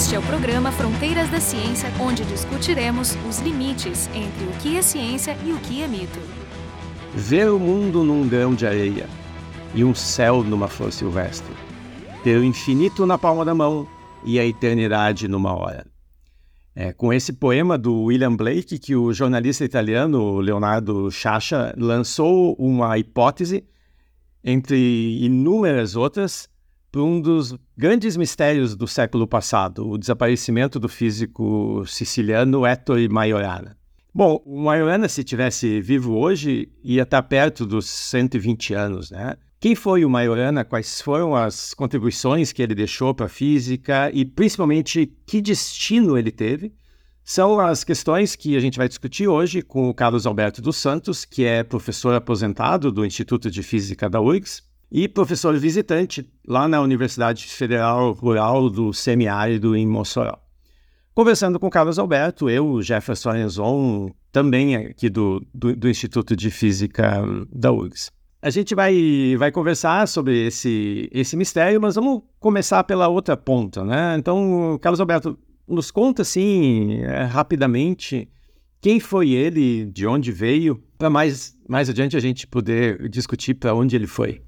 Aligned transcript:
Este 0.00 0.14
é 0.14 0.18
o 0.18 0.22
programa 0.22 0.72
Fronteiras 0.72 1.28
da 1.28 1.38
Ciência, 1.38 1.90
onde 2.00 2.24
discutiremos 2.24 3.18
os 3.28 3.38
limites 3.40 4.08
entre 4.14 4.46
o 4.46 4.52
que 4.52 4.78
é 4.78 4.80
ciência 4.80 5.36
e 5.44 5.52
o 5.52 5.58
que 5.58 5.82
é 5.82 5.86
mito. 5.86 6.18
Ver 7.14 7.50
o 7.50 7.58
mundo 7.58 8.02
num 8.02 8.26
grão 8.26 8.54
de 8.54 8.66
areia 8.66 9.06
e 9.74 9.84
um 9.84 9.94
céu 9.94 10.42
numa 10.42 10.68
flor 10.68 10.90
silvestre. 10.90 11.54
Ter 12.24 12.38
o 12.38 12.42
infinito 12.42 13.04
na 13.04 13.18
palma 13.18 13.44
da 13.44 13.54
mão 13.54 13.86
e 14.24 14.40
a 14.40 14.46
eternidade 14.46 15.28
numa 15.28 15.54
hora. 15.54 15.86
É 16.74 16.94
com 16.94 17.12
esse 17.12 17.34
poema 17.34 17.76
do 17.76 18.04
William 18.04 18.34
Blake 18.34 18.78
que 18.78 18.96
o 18.96 19.12
jornalista 19.12 19.66
italiano 19.66 20.40
Leonardo 20.40 21.10
Sciascia 21.10 21.74
lançou 21.76 22.54
uma 22.54 22.96
hipótese, 22.96 23.66
entre 24.42 25.22
inúmeras 25.22 25.94
outras, 25.94 26.48
para 26.90 27.02
um 27.02 27.20
dos 27.20 27.54
grandes 27.76 28.16
mistérios 28.16 28.74
do 28.74 28.86
século 28.86 29.26
passado, 29.26 29.88
o 29.88 29.96
desaparecimento 29.96 30.80
do 30.80 30.88
físico 30.88 31.84
siciliano 31.86 32.66
Ettore 32.66 33.08
Majorana. 33.08 33.76
Bom, 34.12 34.42
o 34.44 34.60
Majorana, 34.60 35.08
se 35.08 35.22
tivesse 35.22 35.80
vivo 35.80 36.16
hoje, 36.16 36.68
ia 36.82 37.02
estar 37.02 37.22
perto 37.22 37.64
dos 37.64 37.88
120 37.88 38.74
anos, 38.74 39.10
né? 39.10 39.36
Quem 39.60 39.74
foi 39.74 40.04
o 40.04 40.10
Majorana? 40.10 40.64
Quais 40.64 41.00
foram 41.00 41.36
as 41.36 41.74
contribuições 41.74 42.50
que 42.50 42.62
ele 42.62 42.74
deixou 42.74 43.14
para 43.14 43.26
a 43.26 43.28
física 43.28 44.10
e, 44.12 44.24
principalmente, 44.24 45.12
que 45.26 45.40
destino 45.40 46.18
ele 46.18 46.32
teve? 46.32 46.72
São 47.22 47.60
as 47.60 47.84
questões 47.84 48.34
que 48.34 48.56
a 48.56 48.60
gente 48.60 48.78
vai 48.78 48.88
discutir 48.88 49.28
hoje 49.28 49.62
com 49.62 49.88
o 49.88 49.94
Carlos 49.94 50.26
Alberto 50.26 50.60
dos 50.60 50.76
Santos, 50.76 51.24
que 51.24 51.44
é 51.44 51.62
professor 51.62 52.14
aposentado 52.14 52.90
do 52.90 53.04
Instituto 53.04 53.50
de 53.50 53.62
Física 53.62 54.08
da 54.10 54.20
URGS, 54.20 54.62
e 54.90 55.06
professor 55.06 55.56
visitante 55.56 56.28
lá 56.46 56.66
na 56.66 56.80
Universidade 56.80 57.46
Federal 57.46 58.12
Rural 58.12 58.68
do 58.68 58.92
Semiárido, 58.92 59.76
em 59.76 59.86
Mossoró. 59.86 60.38
Conversando 61.14 61.60
com 61.60 61.70
Carlos 61.70 61.98
Alberto, 61.98 62.48
eu, 62.48 62.80
Jefferson 62.82 63.30
Arenzon, 63.30 64.10
também 64.32 64.76
aqui 64.76 65.08
do, 65.08 65.44
do, 65.54 65.76
do, 65.76 65.88
Instituto 65.88 66.34
de 66.34 66.50
Física 66.50 67.22
da 67.52 67.72
URGS. 67.72 68.10
A 68.42 68.48
gente 68.48 68.74
vai, 68.74 69.36
vai 69.38 69.52
conversar 69.52 70.08
sobre 70.08 70.46
esse, 70.46 71.08
esse 71.12 71.36
mistério, 71.36 71.80
mas 71.80 71.96
vamos 71.96 72.22
começar 72.38 72.82
pela 72.84 73.06
outra 73.08 73.36
ponta, 73.36 73.84
né? 73.84 74.16
Então, 74.18 74.78
Carlos 74.80 75.00
Alberto, 75.00 75.38
nos 75.68 75.90
conta, 75.90 76.22
assim, 76.22 77.00
é, 77.02 77.24
rapidamente, 77.24 78.28
quem 78.80 78.98
foi 78.98 79.30
ele, 79.30 79.84
de 79.86 80.06
onde 80.06 80.32
veio, 80.32 80.82
para 80.96 81.10
mais, 81.10 81.56
mais 81.68 81.90
adiante 81.90 82.16
a 82.16 82.20
gente 82.20 82.46
poder 82.46 83.08
discutir 83.08 83.54
para 83.54 83.74
onde 83.74 83.94
ele 83.94 84.06
foi. 84.06 84.42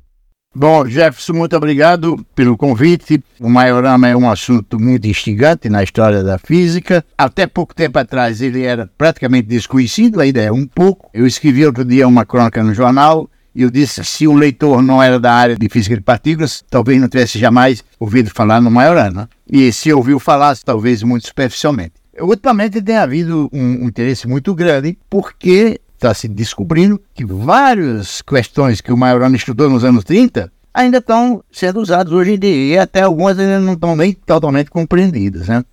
Bom, 0.54 0.86
Jefferson, 0.86 1.32
muito 1.32 1.56
obrigado 1.56 2.26
pelo 2.34 2.58
convite. 2.58 3.24
O 3.40 3.48
Majorama 3.48 4.06
é 4.06 4.14
um 4.14 4.30
assunto 4.30 4.78
muito 4.78 5.06
instigante 5.06 5.70
na 5.70 5.82
história 5.82 6.22
da 6.22 6.36
física. 6.36 7.02
Até 7.16 7.46
pouco 7.46 7.74
tempo 7.74 7.98
atrás 7.98 8.42
ele 8.42 8.62
era 8.62 8.90
praticamente 8.98 9.48
desconhecido, 9.48 10.20
ainda 10.20 10.42
é 10.42 10.52
um 10.52 10.66
pouco. 10.66 11.08
Eu 11.14 11.26
escrevi 11.26 11.64
outro 11.64 11.86
dia 11.86 12.06
uma 12.06 12.26
crônica 12.26 12.62
no 12.62 12.74
jornal 12.74 13.30
e 13.54 13.62
eu 13.62 13.70
disse 13.70 14.02
que 14.02 14.06
se 14.06 14.28
um 14.28 14.34
leitor 14.34 14.82
não 14.82 15.02
era 15.02 15.18
da 15.18 15.32
área 15.32 15.56
de 15.56 15.68
física 15.70 15.96
de 15.96 16.02
partículas, 16.02 16.62
talvez 16.68 17.00
não 17.00 17.08
tivesse 17.08 17.38
jamais 17.38 17.82
ouvido 17.98 18.28
falar 18.28 18.60
no 18.60 18.70
Majorana. 18.70 19.30
E 19.50 19.72
se 19.72 19.90
ouviu 19.90 20.18
falar, 20.18 20.54
talvez 20.58 21.02
muito 21.02 21.26
superficialmente. 21.26 21.94
Ultimamente 22.20 22.82
tem 22.82 22.98
havido 22.98 23.48
um 23.50 23.86
interesse 23.86 24.28
muito 24.28 24.54
grande 24.54 24.98
porque 25.08 25.80
está 26.02 26.12
se 26.12 26.26
descobrindo 26.26 27.00
que 27.14 27.24
várias 27.24 28.20
questões 28.22 28.80
que 28.80 28.92
o 28.92 28.96
Majorana 28.96 29.36
estudou 29.36 29.70
nos 29.70 29.84
anos 29.84 30.02
30 30.02 30.50
ainda 30.74 30.98
estão 30.98 31.44
sendo 31.52 31.80
usadas 31.80 32.12
hoje 32.12 32.32
em 32.32 32.38
dia 32.38 32.74
e 32.74 32.78
até 32.78 33.02
algumas 33.02 33.38
ainda 33.38 33.60
não 33.60 33.74
estão 33.74 33.94
nem 33.94 34.12
totalmente 34.12 34.70
compreendidas, 34.70 35.46
né? 35.46 35.64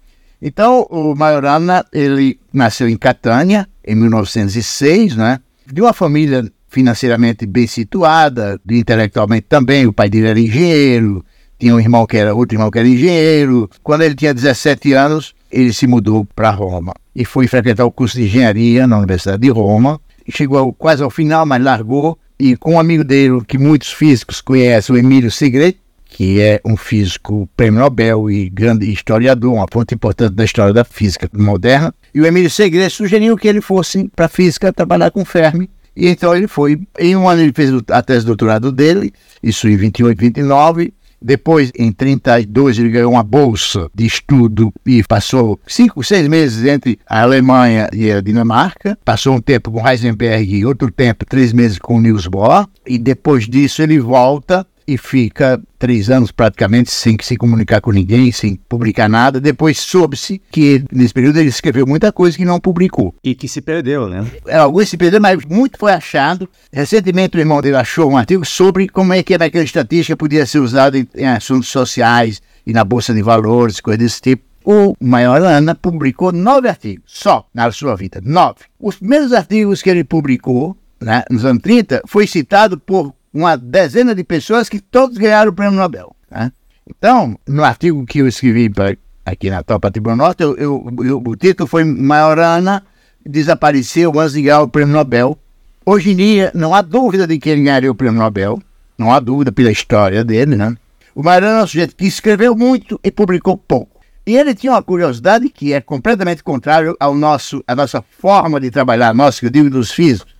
Então, 0.41 0.87
o 0.89 1.15
Majorana, 1.15 1.83
ele 1.91 2.39
nasceu 2.53 2.87
em 2.87 2.95
Catânia, 2.95 3.67
em 3.83 3.95
1906, 3.95 5.15
né? 5.15 5.39
De 5.65 5.81
uma 5.81 5.93
família 5.93 6.49
financeiramente 6.69 7.45
bem 7.45 7.65
situada, 7.65 8.59
intelectualmente 8.69 9.47
também, 9.49 9.87
o 9.87 9.91
pai 9.91 10.09
dele 10.09 10.27
era 10.27 10.39
engenheiro, 10.39 11.25
tinha 11.57 11.75
um 11.75 11.79
irmão 11.79 12.05
que 12.05 12.15
era 12.15 12.33
outro 12.35 12.55
irmão 12.55 12.69
que 12.69 12.77
era 12.79 12.87
engenheiro. 12.87 13.69
Quando 13.83 14.03
ele 14.03 14.15
tinha 14.15 14.33
17 14.33 14.93
anos, 14.93 15.33
ele 15.51 15.73
se 15.73 15.87
mudou 15.87 16.23
para 16.35 16.51
Roma 16.51 16.93
e 17.15 17.25
foi 17.25 17.47
frequentar 17.47 17.83
o 17.83 17.91
curso 17.91 18.17
de 18.17 18.25
engenharia 18.25 18.85
na 18.85 18.97
Universidade 18.97 19.41
de 19.41 19.49
Roma 19.49 19.99
chegou 20.31 20.73
quase 20.73 21.03
ao 21.03 21.09
final, 21.09 21.45
mas 21.45 21.63
largou. 21.63 22.17
E 22.39 22.55
com 22.55 22.75
um 22.75 22.79
amigo 22.79 23.03
dele, 23.03 23.41
que 23.45 23.57
muitos 23.57 23.91
físicos 23.91 24.39
conhecem, 24.39 24.95
o 24.95 24.97
Emílio 24.97 25.29
Segret, 25.29 25.77
que 26.05 26.39
é 26.39 26.59
um 26.65 26.75
físico 26.75 27.49
prêmio 27.55 27.79
Nobel 27.79 28.29
e 28.31 28.49
grande 28.49 28.91
historiador, 28.91 29.53
uma 29.53 29.67
fonte 29.71 29.93
importante 29.93 30.33
da 30.33 30.43
história 30.43 30.73
da 30.73 30.83
física 30.83 31.29
moderna. 31.33 31.93
E 32.13 32.21
o 32.21 32.25
Emílio 32.25 32.49
Segret 32.49 32.89
sugeriu 32.89 33.37
que 33.37 33.47
ele 33.47 33.61
fosse 33.61 34.09
para 34.15 34.25
a 34.25 34.29
física 34.29 34.73
trabalhar 34.73 35.11
com 35.11 35.23
Fermi. 35.23 35.69
E 35.95 36.07
então 36.07 36.35
ele 36.35 36.47
foi. 36.47 36.81
Em 36.97 37.15
um 37.15 37.27
ano 37.27 37.41
ele 37.41 37.53
fez 37.53 37.71
a 37.89 38.01
tese 38.01 38.21
de 38.21 38.27
doutorado 38.27 38.71
dele, 38.71 39.13
isso 39.43 39.67
em 39.67 39.75
28, 39.75 40.17
29. 40.17 40.93
Depois, 41.21 41.71
em 41.77 41.91
32, 41.91 42.79
ele 42.79 42.89
ganhou 42.89 43.11
uma 43.11 43.23
bolsa 43.23 43.89
de 43.93 44.05
estudo 44.05 44.73
e 44.85 45.03
passou 45.03 45.59
cinco, 45.67 46.03
seis 46.03 46.27
meses 46.27 46.65
entre 46.65 46.99
a 47.07 47.21
Alemanha 47.21 47.89
e 47.93 48.11
a 48.11 48.21
Dinamarca. 48.21 48.97
Passou 49.03 49.35
um 49.35 49.41
tempo 49.41 49.71
com 49.71 49.87
Heisenberg 49.87 50.55
e 50.55 50.65
outro 50.65 50.91
tempo, 50.91 51.25
três 51.25 51.51
meses 51.51 51.77
com 51.77 51.99
Niels 51.99 52.27
Bohr. 52.27 52.67
E 52.87 52.97
depois 52.97 53.47
disso 53.47 53.81
ele 53.81 53.99
volta 53.99 54.65
e 54.89 54.97
fica 54.97 55.61
três 55.77 56.09
anos 56.09 56.31
praticamente 56.31 56.89
sem 56.89 57.15
se 57.21 57.37
comunicar 57.37 57.79
com 57.79 57.91
ninguém, 57.91 58.31
sem 58.31 58.55
publicar 58.55 59.07
nada. 59.07 59.39
Depois 59.39 59.77
soube-se 59.77 60.41
que 60.49 60.83
nesse 60.91 61.13
período 61.13 61.37
ele 61.37 61.49
escreveu 61.49 61.85
muita 61.85 62.11
coisa 62.11 62.35
que 62.35 62.43
não 62.43 62.59
publicou. 62.59 63.13
E 63.23 63.35
que 63.35 63.47
se 63.47 63.61
perdeu, 63.61 64.09
né? 64.09 64.25
É, 64.47 64.57
alguns 64.57 64.89
se 64.89 64.97
perderam, 64.97 65.21
mas 65.21 65.45
muito 65.45 65.77
foi 65.77 65.91
achado. 65.91 66.49
Recentemente 66.73 67.37
o 67.37 67.39
irmão 67.39 67.61
dele 67.61 67.75
achou 67.75 68.09
um 68.09 68.17
artigo 68.17 68.43
sobre 68.43 68.89
como 68.89 69.13
é 69.13 69.21
que 69.21 69.35
aquela 69.35 69.63
estatística 69.63 70.17
podia 70.17 70.43
ser 70.47 70.57
usada 70.57 70.97
em, 70.97 71.07
em 71.15 71.27
assuntos 71.27 71.69
sociais 71.69 72.41
e 72.65 72.73
na 72.73 72.83
Bolsa 72.83 73.13
de 73.13 73.21
Valores, 73.21 73.79
coisas 73.79 73.99
desse 73.99 74.21
tipo. 74.21 74.43
O 74.65 74.95
Majorana 74.99 75.75
publicou 75.75 76.31
nove 76.31 76.67
artigos, 76.67 77.03
só 77.05 77.47
na 77.53 77.71
sua 77.71 77.95
vida, 77.95 78.19
nove. 78.23 78.61
Os 78.79 78.97
primeiros 78.97 79.33
artigos 79.33 79.83
que 79.83 79.89
ele 79.89 80.03
publicou, 80.03 80.75
né, 80.99 81.23
nos 81.29 81.45
anos 81.45 81.61
30, 81.61 82.01
foi 82.05 82.25
citado 82.25 82.77
por 82.79 83.13
uma 83.33 83.55
dezena 83.55 84.15
de 84.15 84.23
pessoas 84.23 84.69
que 84.69 84.79
todos 84.79 85.17
ganharam 85.17 85.51
o 85.51 85.53
prêmio 85.53 85.77
Nobel. 85.77 86.15
Né? 86.29 86.51
Então, 86.87 87.37
no 87.47 87.63
artigo 87.63 88.05
que 88.05 88.19
eu 88.19 88.27
escrevi 88.27 88.69
pra, 88.69 88.95
aqui 89.25 89.49
na 89.49 89.63
Topa 89.63 89.91
Tribuna 89.91 90.15
Norte, 90.15 90.43
eu, 90.43 90.55
eu, 90.57 90.85
eu, 91.03 91.23
o 91.25 91.35
título 91.35 91.67
foi 91.67 91.83
Majorana 91.83 92.83
desapareceu 93.25 94.17
antes 94.19 94.33
de 94.33 94.43
ganhar 94.43 94.61
o 94.61 94.67
prêmio 94.67 94.93
Nobel. 94.93 95.37
Hoje 95.85 96.11
em 96.11 96.15
dia, 96.15 96.51
não 96.53 96.73
há 96.73 96.81
dúvida 96.81 97.27
de 97.27 97.37
que 97.37 97.49
ele 97.49 97.63
ganharia 97.63 97.91
o 97.91 97.95
prêmio 97.95 98.19
Nobel, 98.19 98.59
não 98.97 99.13
há 99.13 99.19
dúvida 99.19 99.51
pela 99.51 99.71
história 99.71 100.23
dele, 100.23 100.55
né? 100.55 100.75
O 101.15 101.23
Majorana 101.23 101.59
é 101.59 101.63
um 101.63 101.67
sujeito 101.67 101.95
que 101.95 102.05
escreveu 102.05 102.55
muito 102.55 102.99
e 103.03 103.11
publicou 103.11 103.57
pouco. 103.57 103.99
E 104.25 104.37
ele 104.37 104.53
tinha 104.53 104.73
uma 104.73 104.83
curiosidade 104.83 105.49
que 105.49 105.73
é 105.73 105.81
completamente 105.81 106.43
contrária 106.43 106.93
ao 106.99 107.15
nosso, 107.15 107.63
à 107.67 107.75
nossa 107.75 108.01
forma 108.01 108.59
de 108.59 108.69
trabalhar, 108.69 109.13
nossa, 109.13 109.39
que 109.39 109.47
eu 109.47 109.49
digo 109.49 109.69
dos 109.69 109.91
físicos. 109.91 110.35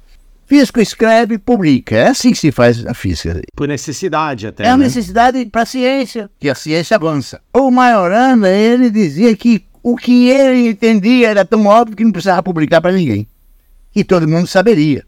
Físico 0.50 0.82
escreve 0.82 1.36
e 1.36 1.38
publica. 1.38 1.96
É 1.96 2.08
assim 2.08 2.32
que 2.32 2.40
se 2.40 2.52
faz 2.52 2.84
a 2.84 2.96
física. 2.96 3.40
Por 3.56 3.68
necessidade 3.68 4.48
até. 4.48 4.64
É 4.64 4.70
uma 4.70 4.78
né? 4.78 4.86
necessidade 4.86 5.46
para 5.46 5.62
a 5.62 5.66
ciência, 5.66 6.28
que 6.40 6.50
a 6.50 6.56
ciência 6.56 6.96
avança. 6.96 7.40
O 7.54 7.70
Majorana, 7.70 8.50
ele 8.50 8.90
dizia 8.90 9.38
que 9.38 9.64
o 9.84 9.96
que 9.96 10.28
ele 10.28 10.70
entendia 10.70 11.30
era 11.30 11.46
tão 11.46 11.68
óbvio 11.68 11.96
que 11.96 12.04
não 12.04 12.12
precisava 12.12 12.42
publicar 12.42 12.82
para 12.82 12.94
ninguém. 12.94 13.28
E 13.96 14.04
todo 14.04 14.28
mundo 14.28 14.48
saberia. 14.48 15.06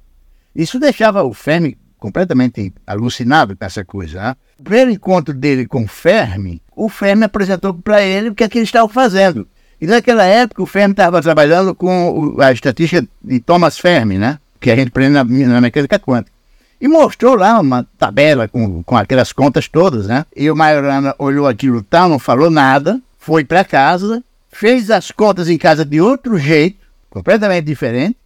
Isso 0.55 0.79
deixava 0.79 1.23
o 1.23 1.33
Fermi 1.33 1.75
completamente 1.97 2.71
alucinado 2.85 3.57
com 3.57 3.65
essa 3.65 3.83
coisa. 3.83 4.21
Né? 4.21 4.35
O 4.59 4.63
primeiro 4.63 4.91
encontro 4.91 5.33
dele 5.33 5.65
com 5.65 5.85
o 5.85 5.87
Fermi, 5.87 6.61
o 6.75 6.87
Fermi 6.87 7.23
apresentou 7.23 7.73
para 7.73 8.03
ele 8.03 8.29
o 8.29 8.35
que, 8.35 8.43
é 8.43 8.47
que 8.47 8.59
ele 8.59 8.65
estava 8.65 8.87
fazendo. 8.87 9.47
E 9.81 9.87
naquela 9.87 10.23
época 10.23 10.61
o 10.61 10.67
Fermi 10.67 10.93
estava 10.93 11.19
trabalhando 11.19 11.73
com 11.73 12.35
a 12.39 12.51
estatística 12.51 13.03
de 13.23 13.39
Thomas 13.39 13.79
Fermi, 13.79 14.19
né? 14.19 14.37
Que 14.61 14.71
a 14.71 14.75
gente 14.75 14.89
aprende 14.89 15.13
na, 15.13 15.23
na 15.23 15.59
mecânica 15.59 15.99
quântica. 15.99 16.31
E 16.79 16.87
mostrou 16.87 17.35
lá 17.35 17.59
uma 17.59 17.85
tabela 17.97 18.47
com, 18.47 18.81
com 18.83 18.95
aquelas 18.95 19.33
contas 19.33 19.67
todas, 19.67 20.07
né? 20.07 20.25
E 20.35 20.49
o 20.49 20.55
Majorana 20.55 21.13
olhou 21.19 21.47
aquilo 21.47 21.83
tal, 21.83 22.07
não 22.07 22.17
falou 22.17 22.49
nada, 22.49 22.99
foi 23.19 23.43
para 23.43 23.63
casa, 23.63 24.23
fez 24.51 24.89
as 24.89 25.11
contas 25.11 25.49
em 25.49 25.57
casa 25.57 25.85
de 25.85 26.01
outro 26.01 26.37
jeito, 26.37 26.77
completamente 27.09 27.65
diferente. 27.65 28.17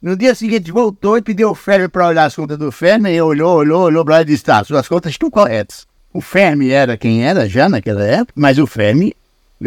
No 0.00 0.16
dia 0.16 0.34
seguinte 0.34 0.70
voltou 0.70 1.16
e 1.16 1.22
pediu 1.22 1.50
o 1.50 1.54
Fermi 1.54 1.88
para 1.88 2.06
olhar 2.06 2.26
as 2.26 2.36
contas 2.36 2.58
do 2.58 2.70
Fermi, 2.70 3.10
e 3.10 3.20
olhou, 3.20 3.56
olhou, 3.56 3.82
olhou 3.82 4.04
para 4.04 4.16
lá 4.16 4.22
e 4.22 4.26
disse, 4.26 4.44
tá, 4.44 4.62
suas 4.62 4.86
contas 4.86 5.12
estão 5.12 5.30
corretas. 5.30 5.86
O 6.12 6.20
Fermi 6.20 6.70
era 6.70 6.96
quem 6.96 7.24
era 7.26 7.48
já 7.48 7.68
naquela 7.68 8.04
época, 8.04 8.32
mas 8.36 8.58
o 8.58 8.66
Fermi 8.66 9.14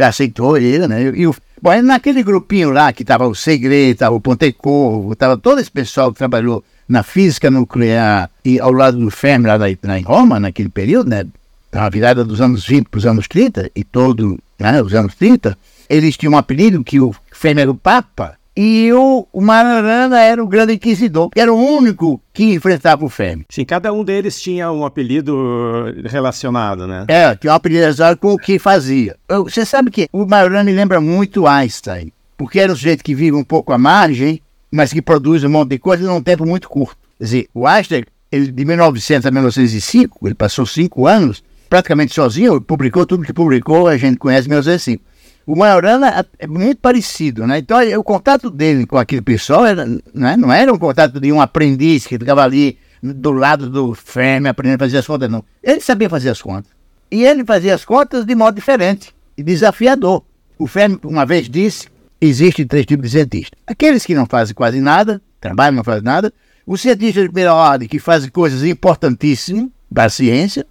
aceitou 0.02 0.58
ele, 0.58 0.88
né? 0.88 1.02
E 1.14 1.28
o, 1.28 1.36
bom, 1.62 1.82
naquele 1.82 2.24
grupinho 2.24 2.72
lá 2.72 2.92
que 2.92 3.04
estava 3.04 3.28
o 3.28 3.36
Segredo, 3.36 4.00
tava 4.00 4.16
o 4.16 4.22
Pontecorvo, 4.22 5.14
estava 5.14 5.38
todo 5.38 5.60
esse 5.60 5.72
pessoal 5.72 6.12
que 6.12 6.18
trabalhou 6.18 6.64
na 6.88 7.04
física 7.04 7.52
nuclear 7.52 8.30
e 8.44 8.60
ao 8.60 8.72
lado 8.72 8.98
do 8.98 9.12
Fermi 9.12 9.46
lá, 9.46 9.56
lá 9.56 10.00
em 10.00 10.04
Roma, 10.04 10.40
naquele 10.40 10.70
período, 10.70 11.10
né? 11.10 11.26
Na 11.72 11.88
virada 11.90 12.26
dos 12.26 12.42
anos 12.42 12.66
20 12.66 12.88
para 12.88 12.98
os 12.98 13.06
anos 13.06 13.28
30 13.28 13.70
e 13.76 13.84
todo, 13.84 14.40
né, 14.58 14.82
os 14.82 14.94
anos 14.96 15.14
30, 15.14 15.56
eles 15.88 16.18
tinham 16.18 16.34
um 16.34 16.38
apelido 16.38 16.84
que 16.84 17.00
o 17.00 17.14
Fêmea 17.32 17.62
era 17.62 17.72
o 17.72 17.76
Papa 17.76 18.39
e 18.56 18.92
o, 18.92 19.28
o 19.32 19.42
Mararana 19.42 20.20
era 20.20 20.44
o 20.44 20.48
grande 20.48 20.74
inquisidor, 20.74 21.30
que 21.30 21.40
era 21.40 21.54
o 21.54 21.58
único 21.58 22.22
que 22.34 22.54
enfrentava 22.54 23.06
o 23.06 23.10
Fêmea. 23.10 23.46
Sim, 23.50 23.64
cada 23.64 23.94
um 23.94 24.04
deles 24.04 24.42
tinha 24.42 24.72
um 24.72 24.86
apelido 24.86 25.94
relacionado, 26.06 26.86
né? 26.88 27.06
É, 27.08 27.36
tinha 27.36 27.54
um 27.54 27.56
apelido 27.56 27.82
relacionado 27.82 28.18
com 28.18 28.34
o 28.34 28.38
que 28.38 28.60
fazia. 28.60 29.16
Você 29.28 29.66
sabe 29.66 29.92
que 29.92 30.10
o 30.12 30.26
Mararana 30.26 30.70
lembra 30.72 31.00
muito 31.00 31.48
Einstein, 31.48 32.12
porque 32.38 32.60
era 32.60 32.72
um 32.72 32.76
sujeito 32.76 33.04
que 33.04 33.16
vive 33.16 33.36
um 33.38 33.44
pouco 33.44 33.72
à 33.72 33.78
margem, 33.78 34.42
mas 34.72 34.92
que 34.92 35.02
produz 35.02 35.44
um 35.44 35.50
monte 35.50 35.70
de 35.70 35.80
coisa 35.80 36.06
num 36.06 36.22
tempo 36.22 36.46
muito 36.46 36.70
curto. 36.70 36.98
Quer 37.18 37.24
dizer, 37.24 37.50
o 37.54 37.66
Einstein, 37.68 38.04
ele, 38.32 38.52
de 38.52 38.66
1900 38.66 39.26
a 39.26 39.32
1905, 39.32 40.28
ele 40.28 40.36
passou 40.36 40.66
cinco 40.66 41.08
anos 41.08 41.44
praticamente 41.70 42.14
sozinho, 42.14 42.60
publicou 42.60 43.06
tudo 43.06 43.24
que 43.24 43.32
publicou, 43.32 43.88
a 43.88 43.96
gente 43.96 44.18
conhece 44.18 44.48
em 44.48 44.50
1905. 44.50 45.04
O 45.50 45.56
Majorana 45.56 46.24
é 46.38 46.46
muito 46.46 46.78
parecido, 46.78 47.48
né? 47.48 47.58
Então, 47.58 47.80
o 47.98 48.04
contato 48.04 48.52
dele 48.52 48.86
com 48.86 49.00
aquele 49.00 49.24
pessoal 49.24 49.66
era, 49.66 49.84
né? 50.14 50.38
não 50.38 50.54
era 50.54 50.72
um 50.72 50.78
contato 50.78 51.20
de 51.20 51.32
um 51.32 51.42
aprendiz 51.42 52.06
que 52.06 52.20
ficava 52.20 52.44
ali 52.44 52.78
do 53.02 53.32
lado 53.32 53.68
do 53.68 53.96
Fermi 53.96 54.48
aprendendo 54.48 54.84
a 54.84 54.86
fazer 54.86 55.00
as 55.00 55.08
contas, 55.08 55.28
não. 55.28 55.44
Ele 55.64 55.82
sabia 55.82 56.08
fazer 56.08 56.30
as 56.30 56.40
contas. 56.40 56.72
E 57.10 57.24
ele 57.24 57.44
fazia 57.44 57.74
as 57.74 57.84
contas 57.84 58.26
de 58.26 58.36
modo 58.36 58.54
diferente 58.54 59.12
e 59.36 59.42
desafiador. 59.42 60.24
O 60.56 60.68
Fermi, 60.68 61.00
uma 61.04 61.26
vez 61.26 61.50
disse, 61.50 61.88
existem 62.22 62.68
três 62.68 62.86
tipos 62.86 63.10
de 63.10 63.18
cientistas. 63.18 63.60
Aqueles 63.66 64.06
que 64.06 64.14
não 64.14 64.28
fazem 64.28 64.54
quase 64.54 64.80
nada, 64.80 65.20
trabalham, 65.42 65.78
não 65.78 65.84
fazem 65.84 66.04
nada. 66.04 66.32
Os 66.64 66.80
cientistas 66.80 67.24
de 67.24 67.30
primeira 67.30 67.56
ordem, 67.56 67.88
que 67.88 67.98
fazem 67.98 68.30
coisas 68.30 68.64
importantíssimas 68.64 69.66
da 69.90 70.10
ciência. 70.10 70.64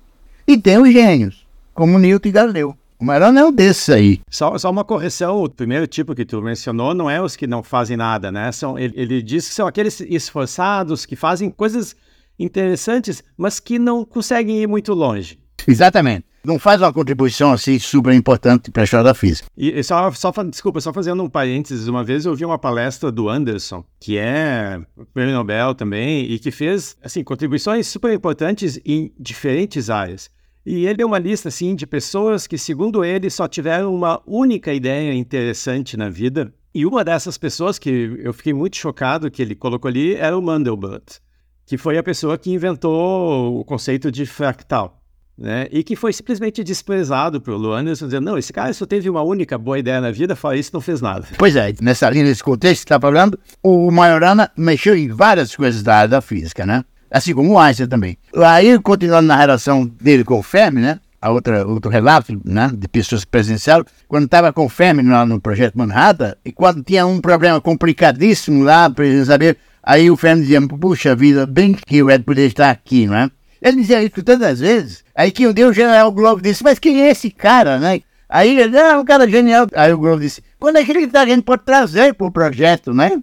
E 0.46 0.56
tem 0.56 0.78
os 0.78 0.92
gênios, 0.92 1.44
como 1.74 1.98
Newton 1.98 2.28
e 2.28 2.30
Galileu. 2.30 2.77
O 3.00 3.04
Marano 3.04 3.38
é 3.38 3.44
um 3.44 3.52
desses 3.52 3.88
aí. 3.90 4.20
Só, 4.28 4.58
só 4.58 4.68
uma 4.68 4.82
correção, 4.82 5.44
o 5.44 5.48
primeiro 5.48 5.86
tipo 5.86 6.16
que 6.16 6.24
tu 6.24 6.42
mencionou 6.42 6.92
não 6.92 7.08
é 7.08 7.22
os 7.22 7.36
que 7.36 7.46
não 7.46 7.62
fazem 7.62 7.96
nada, 7.96 8.32
né? 8.32 8.50
São, 8.50 8.76
ele, 8.76 8.92
ele 8.96 9.22
diz 9.22 9.46
que 9.46 9.54
são 9.54 9.68
aqueles 9.68 10.00
esforçados 10.00 11.06
que 11.06 11.14
fazem 11.14 11.48
coisas 11.48 11.94
interessantes, 12.36 13.22
mas 13.36 13.60
que 13.60 13.78
não 13.78 14.04
conseguem 14.04 14.62
ir 14.62 14.66
muito 14.66 14.92
longe. 14.94 15.38
Exatamente. 15.66 16.26
Não 16.44 16.58
faz 16.58 16.80
uma 16.80 16.92
contribuição 16.92 17.52
assim 17.52 17.78
super 17.78 18.12
importante 18.12 18.70
para 18.70 18.82
a 18.82 18.84
história 18.84 19.04
da 19.04 19.14
física. 19.14 19.48
E, 19.56 19.78
e 19.78 19.84
só, 19.84 20.10
só, 20.10 20.32
desculpa, 20.42 20.80
só 20.80 20.92
fazendo 20.92 21.22
um 21.22 21.28
parênteses, 21.28 21.86
uma 21.86 22.02
vez 22.02 22.26
eu 22.26 22.34
vi 22.34 22.44
uma 22.44 22.58
palestra 22.58 23.12
do 23.12 23.28
Anderson, 23.28 23.84
que 24.00 24.18
é 24.18 24.80
prêmio 25.14 25.34
Nobel 25.34 25.72
também, 25.74 26.24
e 26.24 26.38
que 26.38 26.50
fez 26.50 26.96
assim 27.02 27.22
contribuições 27.22 27.86
super 27.86 28.12
importantes 28.12 28.80
em 28.84 29.12
diferentes 29.18 29.88
áreas. 29.88 30.30
E 30.68 30.84
ele 30.84 30.98
deu 30.98 31.06
uma 31.06 31.18
lista 31.18 31.48
assim 31.48 31.74
de 31.74 31.86
pessoas 31.86 32.46
que, 32.46 32.58
segundo 32.58 33.02
ele, 33.02 33.30
só 33.30 33.48
tiveram 33.48 33.94
uma 33.94 34.20
única 34.26 34.70
ideia 34.70 35.14
interessante 35.14 35.96
na 35.96 36.10
vida. 36.10 36.52
E 36.74 36.84
uma 36.84 37.02
dessas 37.02 37.38
pessoas 37.38 37.78
que 37.78 38.20
eu 38.22 38.34
fiquei 38.34 38.52
muito 38.52 38.76
chocado 38.76 39.30
que 39.30 39.40
ele 39.40 39.54
colocou 39.54 39.88
ali 39.88 40.14
era 40.14 40.36
o 40.36 40.42
Mandelbrot, 40.42 41.20
que 41.64 41.78
foi 41.78 41.96
a 41.96 42.02
pessoa 42.02 42.36
que 42.36 42.52
inventou 42.52 43.58
o 43.58 43.64
conceito 43.64 44.12
de 44.12 44.26
fractal. 44.26 45.02
Né? 45.38 45.68
E 45.70 45.82
que 45.82 45.96
foi 45.96 46.12
simplesmente 46.12 46.62
desprezado 46.62 47.40
pelo 47.40 47.72
Anderson, 47.72 48.04
dizendo: 48.04 48.26
não, 48.26 48.36
esse 48.36 48.52
cara 48.52 48.70
só 48.74 48.84
teve 48.84 49.08
uma 49.08 49.22
única 49.22 49.56
boa 49.56 49.78
ideia 49.78 50.02
na 50.02 50.10
vida, 50.10 50.36
fora 50.36 50.58
isso, 50.58 50.72
não 50.74 50.82
fez 50.82 51.00
nada. 51.00 51.26
Pois 51.38 51.56
é, 51.56 51.72
nessa 51.80 52.10
linha, 52.10 52.24
nesse 52.24 52.44
contexto 52.44 52.80
que 52.80 52.92
está 52.92 53.00
falando, 53.00 53.38
o 53.62 53.90
Majorana 53.90 54.50
mexeu 54.54 54.94
em 54.94 55.08
várias 55.08 55.56
coisas 55.56 55.82
da 55.82 55.96
área 55.96 56.08
da 56.08 56.20
física, 56.20 56.66
né? 56.66 56.84
Assim 57.10 57.34
como 57.34 57.52
o 57.52 57.58
Einstein 57.58 57.88
também. 57.88 58.18
Aí, 58.36 58.78
continuando 58.80 59.28
na 59.28 59.36
relação 59.36 59.86
dele 59.86 60.24
com 60.24 60.38
o 60.38 60.42
Fermi, 60.42 60.80
né? 60.80 60.98
A 61.20 61.30
outra, 61.30 61.66
outro 61.66 61.90
relato 61.90 62.40
né, 62.44 62.70
de 62.72 62.86
pessoas 62.86 63.24
que 63.24 63.30
presenciaram, 63.30 63.84
quando 64.06 64.26
estava 64.26 64.52
com 64.52 64.66
o 64.66 64.68
Fermi 64.68 65.02
lá 65.02 65.26
no 65.26 65.40
projeto 65.40 65.76
Manhattan, 65.76 66.34
e 66.44 66.52
quando 66.52 66.82
tinha 66.84 67.04
um 67.06 67.20
problema 67.20 67.60
complicadíssimo 67.60 68.62
lá, 68.62 68.88
para 68.88 69.04
eles 69.04 69.26
saber, 69.26 69.56
aí 69.82 70.08
o 70.10 70.16
Fermi 70.16 70.42
dizia, 70.42 70.60
puxa 70.68 71.16
vida, 71.16 71.44
bem 71.44 71.72
que 71.72 71.96
eu 71.96 72.08
ia 72.08 72.20
poder 72.20 72.46
estar 72.46 72.70
aqui, 72.70 73.08
não 73.08 73.16
é? 73.16 73.30
Ele 73.60 73.78
dizia 73.78 74.00
isso 74.00 74.22
tantas 74.22 74.60
vezes, 74.60 75.02
aí 75.12 75.32
que 75.32 75.44
um 75.44 75.52
dia 75.52 75.66
o 75.66 75.72
general 75.72 76.12
Globo 76.12 76.40
disse, 76.40 76.62
mas 76.62 76.78
quem 76.78 77.02
é 77.02 77.10
esse 77.10 77.30
cara, 77.30 77.80
né? 77.80 78.00
Aí 78.28 78.60
ele, 78.60 78.78
ah, 78.78 79.00
um 79.00 79.04
cara 79.04 79.28
genial. 79.28 79.66
Aí 79.74 79.92
o 79.92 79.98
Globo 79.98 80.20
disse, 80.20 80.42
quando 80.58 80.76
é 80.76 80.84
que 80.84 80.90
ele 80.90 81.06
tá, 81.06 81.22
a 81.22 81.26
gente 81.26 81.42
pode 81.42 81.64
trazer 81.64 82.14
para 82.14 82.26
o 82.26 82.30
projeto, 82.30 82.92
né? 82.92 83.20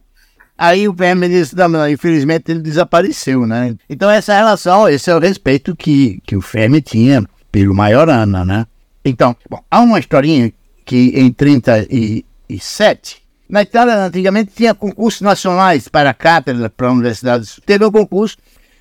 Aí 0.57 0.87
o 0.87 0.93
PM 0.93 1.27
disse, 1.27 1.55
não, 1.55 1.89
infelizmente 1.89 2.51
ele 2.51 2.61
desapareceu, 2.61 3.45
né? 3.45 3.75
Então 3.89 4.09
essa 4.09 4.33
relação, 4.33 4.87
esse 4.87 5.09
é 5.09 5.15
o 5.15 5.19
respeito 5.19 5.75
que, 5.75 6.21
que 6.25 6.35
o 6.35 6.41
FEM 6.41 6.79
tinha 6.79 7.23
pelo 7.51 7.75
Maiorana, 7.75 8.45
né? 8.45 8.65
Então, 9.03 9.35
bom, 9.49 9.61
há 9.69 9.81
uma 9.81 9.99
historinha 9.99 10.51
que 10.85 11.11
em 11.15 11.31
37, 11.31 13.21
na 13.49 13.61
Itália 13.61 14.05
antigamente 14.05 14.53
tinha 14.55 14.73
concursos 14.73 15.21
nacionais 15.21 15.87
para 15.87 16.13
cátedra 16.13 16.69
para 16.69 16.91
universidades. 16.91 17.59
Teve 17.65 17.85
um 17.85 17.91
concurso 17.91 18.37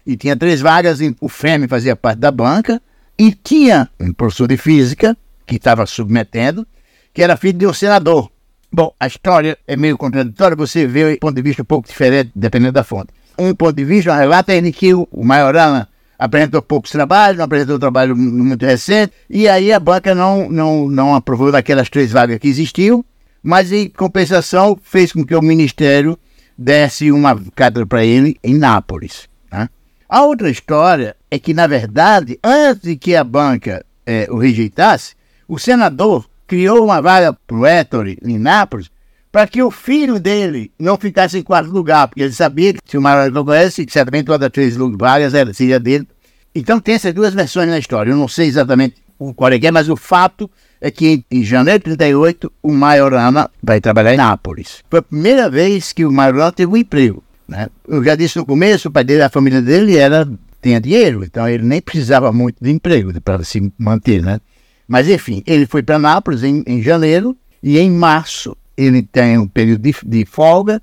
e 0.06 0.16
tinha 0.16 0.36
três 0.36 0.60
vagas, 0.60 1.00
o 1.20 1.28
FEM 1.28 1.66
fazia 1.66 1.96
parte 1.96 2.18
da 2.18 2.30
banca, 2.30 2.80
e 3.18 3.32
tinha 3.32 3.88
um 3.98 4.12
professor 4.12 4.48
de 4.48 4.56
física 4.56 5.16
que 5.46 5.56
estava 5.56 5.86
submetendo, 5.86 6.66
que 7.12 7.22
era 7.22 7.36
filho 7.36 7.58
de 7.58 7.66
um 7.66 7.72
senador. 7.72 8.30
Bom, 8.74 8.92
a 8.98 9.06
história 9.06 9.56
é 9.68 9.76
meio 9.76 9.96
contraditória, 9.96 10.56
você 10.56 10.84
vê 10.84 11.14
um 11.14 11.16
ponto 11.16 11.36
de 11.36 11.42
vista 11.42 11.62
um 11.62 11.64
pouco 11.64 11.86
diferente, 11.86 12.32
dependendo 12.34 12.72
da 12.72 12.82
fonte. 12.82 13.12
Um 13.38 13.54
ponto 13.54 13.76
de 13.76 13.84
vista, 13.84 14.12
um 14.12 14.16
relato 14.16 14.50
é 14.50 14.72
que 14.72 14.92
o 14.92 15.06
Majorana 15.22 15.88
apresentou 16.18 16.60
poucos 16.60 16.90
trabalhos, 16.90 17.38
não 17.38 17.44
apresentou 17.44 17.78
trabalho 17.78 18.16
muito 18.16 18.66
recente, 18.66 19.12
e 19.30 19.48
aí 19.48 19.72
a 19.72 19.78
banca 19.78 20.12
não, 20.12 20.50
não, 20.50 20.88
não 20.88 21.14
aprovou 21.14 21.52
daquelas 21.52 21.88
três 21.88 22.10
vagas 22.10 22.36
que 22.40 22.48
existiam, 22.48 23.04
mas 23.40 23.70
em 23.70 23.88
compensação 23.88 24.76
fez 24.82 25.12
com 25.12 25.24
que 25.24 25.36
o 25.36 25.40
Ministério 25.40 26.18
desse 26.58 27.12
uma 27.12 27.40
cátedra 27.54 27.86
para 27.86 28.04
ele 28.04 28.36
em 28.42 28.58
Nápoles. 28.58 29.28
Né? 29.52 29.68
A 30.08 30.22
outra 30.22 30.50
história 30.50 31.14
é 31.30 31.38
que, 31.38 31.54
na 31.54 31.68
verdade, 31.68 32.40
antes 32.42 32.82
de 32.82 32.96
que 32.96 33.14
a 33.14 33.22
banca 33.22 33.86
é, 34.04 34.26
o 34.28 34.36
rejeitasse, 34.36 35.14
o 35.46 35.60
senador 35.60 36.26
criou 36.46 36.84
uma 36.84 37.00
vaga 37.00 37.32
para 37.32 37.56
o 37.56 37.66
Ettore, 37.66 38.18
em 38.22 38.38
Nápoles, 38.38 38.90
para 39.30 39.46
que 39.46 39.62
o 39.62 39.70
filho 39.70 40.20
dele 40.20 40.70
não 40.78 40.96
ficasse 40.96 41.38
em 41.38 41.42
quarto 41.42 41.70
lugar, 41.70 42.08
porque 42.08 42.22
ele 42.22 42.32
sabia 42.32 42.72
que 42.72 42.80
se 42.86 42.96
o 42.96 43.02
Maranhão 43.02 43.44
conhece, 43.44 43.84
certamente 43.88 44.26
todas 44.26 44.46
as 44.46 44.52
três 44.52 44.76
vagas 44.76 45.32
seria 45.56 45.80
dele. 45.80 46.06
Então 46.54 46.78
tem 46.78 46.94
essas 46.94 47.12
duas 47.12 47.34
versões 47.34 47.68
na 47.68 47.78
história. 47.78 48.12
Eu 48.12 48.16
não 48.16 48.28
sei 48.28 48.46
exatamente 48.46 48.96
qual 49.34 49.52
é 49.52 49.58
que 49.58 49.66
é, 49.66 49.70
mas 49.70 49.88
o 49.88 49.96
fato 49.96 50.48
é 50.80 50.90
que 50.90 51.24
em 51.30 51.42
janeiro 51.42 51.80
de 51.80 51.96
38 51.96 52.52
o 52.62 52.72
Majorana 52.72 53.50
vai 53.62 53.80
trabalhar 53.80 54.14
em 54.14 54.18
Nápoles. 54.18 54.84
Foi 54.88 55.00
a 55.00 55.02
primeira 55.02 55.50
vez 55.50 55.92
que 55.92 56.04
o 56.04 56.12
Majorana 56.12 56.52
teve 56.52 56.72
um 56.72 56.76
emprego. 56.76 57.24
Né? 57.48 57.68
Eu 57.88 58.04
já 58.04 58.14
disse 58.14 58.36
no 58.36 58.46
começo, 58.46 58.88
o 58.88 58.92
pai 58.92 59.02
dele, 59.02 59.22
a 59.22 59.28
família 59.28 59.60
dele 59.60 59.96
era 59.96 60.28
tinha 60.62 60.80
dinheiro, 60.80 61.24
então 61.24 61.46
ele 61.46 61.62
nem 61.62 61.80
precisava 61.80 62.32
muito 62.32 62.56
de 62.62 62.70
emprego 62.70 63.12
para 63.20 63.44
se 63.44 63.70
manter, 63.78 64.22
né? 64.22 64.40
Mas, 64.86 65.08
enfim, 65.08 65.42
ele 65.46 65.66
foi 65.66 65.82
para 65.82 65.98
Nápoles 65.98 66.42
em, 66.42 66.62
em, 66.66 66.82
janeiro 66.82 67.36
e 67.62 67.78
em 67.78 67.90
março 67.90 68.56
ele 68.76 69.02
tem 69.02 69.38
um 69.38 69.46
período 69.46 69.82
de, 69.82 69.94
de 70.04 70.24
folga. 70.26 70.82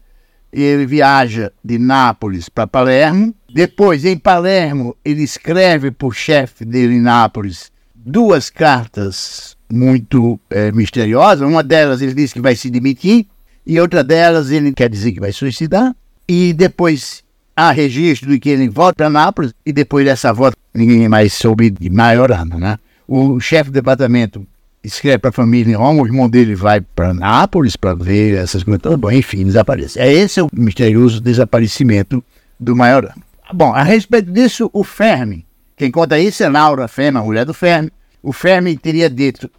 Ele 0.51 0.86
viaja 0.86 1.51
de 1.63 1.77
Nápoles 1.77 2.50
para 2.50 2.67
Palermo. 2.67 3.34
Depois, 3.53 4.03
em 4.03 4.17
Palermo, 4.17 4.96
ele 5.03 5.24
escreve 5.24 5.91
para 5.91 6.08
o 6.08 6.12
chefe 6.12 6.65
dele 6.65 6.96
em 6.96 7.01
Nápoles 7.01 7.72
duas 7.96 8.50
cartas 8.50 9.55
muito 9.72 10.39
é, 10.50 10.72
misteriosas. 10.72 11.48
Uma 11.48 11.63
delas 11.63 12.01
ele 12.01 12.13
diz 12.13 12.34
que 12.34 12.41
vai 12.41 12.55
se 12.55 12.70
demitir, 12.70 13.25
e 13.65 13.79
outra 13.79 14.03
delas 14.03 14.51
ele 14.51 14.74
quer 14.74 14.89
dizer 14.89 15.12
que 15.12 15.20
vai 15.20 15.31
suicidar. 15.31 15.96
E 16.27 16.53
depois 16.53 17.24
há 17.55 17.72
registro 17.72 18.31
de 18.31 18.39
que 18.39 18.50
ele 18.50 18.67
volta 18.67 18.96
para 18.96 19.10
Nápoles, 19.10 19.53
e 19.65 19.72
depois 19.72 20.05
dessa 20.05 20.34
volta 20.34 20.58
ninguém 20.74 21.08
mais 21.08 21.34
soube 21.34 21.70
de 21.70 21.89
Maiorana, 21.89 22.58
né? 22.58 22.79
O 23.11 23.41
chefe 23.41 23.69
do 23.69 23.73
departamento 23.73 24.47
escreve 24.81 25.17
para 25.17 25.31
a 25.31 25.33
família 25.33 25.73
em 25.73 25.75
Roma, 25.75 26.01
o 26.01 26.05
irmão 26.05 26.29
dele 26.29 26.55
vai 26.55 26.79
para 26.79 27.13
Nápoles 27.13 27.75
para 27.75 27.93
ver 27.93 28.37
essas 28.37 28.63
coisas. 28.63 28.81
Bom, 28.95 29.11
enfim, 29.11 29.43
desaparece. 29.43 29.99
É 29.99 30.11
esse 30.11 30.39
é 30.39 30.43
o 30.43 30.47
misterioso 30.53 31.19
desaparecimento 31.19 32.23
do 32.57 32.73
Majorana. 32.73 33.21
Bom, 33.53 33.73
a 33.73 33.83
respeito 33.83 34.31
disso, 34.31 34.69
o 34.71 34.81
Fermi, 34.81 35.45
quem 35.75 35.91
conta 35.91 36.17
isso 36.17 36.41
é 36.41 36.47
Laura 36.47 36.87
Fermi, 36.87 37.17
a 37.17 37.21
mulher 37.21 37.45
do 37.45 37.53
Fermi. 37.53 37.91
O 38.23 38.31
Fermi 38.31 38.77
teria 38.77 39.09
dito: 39.09 39.51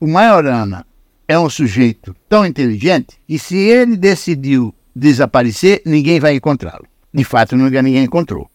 o 0.00 0.06
Majorana 0.06 0.86
é 1.28 1.38
um 1.38 1.50
sujeito 1.50 2.16
tão 2.26 2.46
inteligente 2.46 3.18
que 3.28 3.38
se 3.38 3.56
ele 3.56 3.98
decidiu 3.98 4.74
desaparecer, 4.96 5.82
ninguém 5.84 6.18
vai 6.18 6.36
encontrá-lo. 6.36 6.86
De 7.12 7.22
fato, 7.22 7.54
ninguém 7.54 8.02
encontrou. 8.02 8.50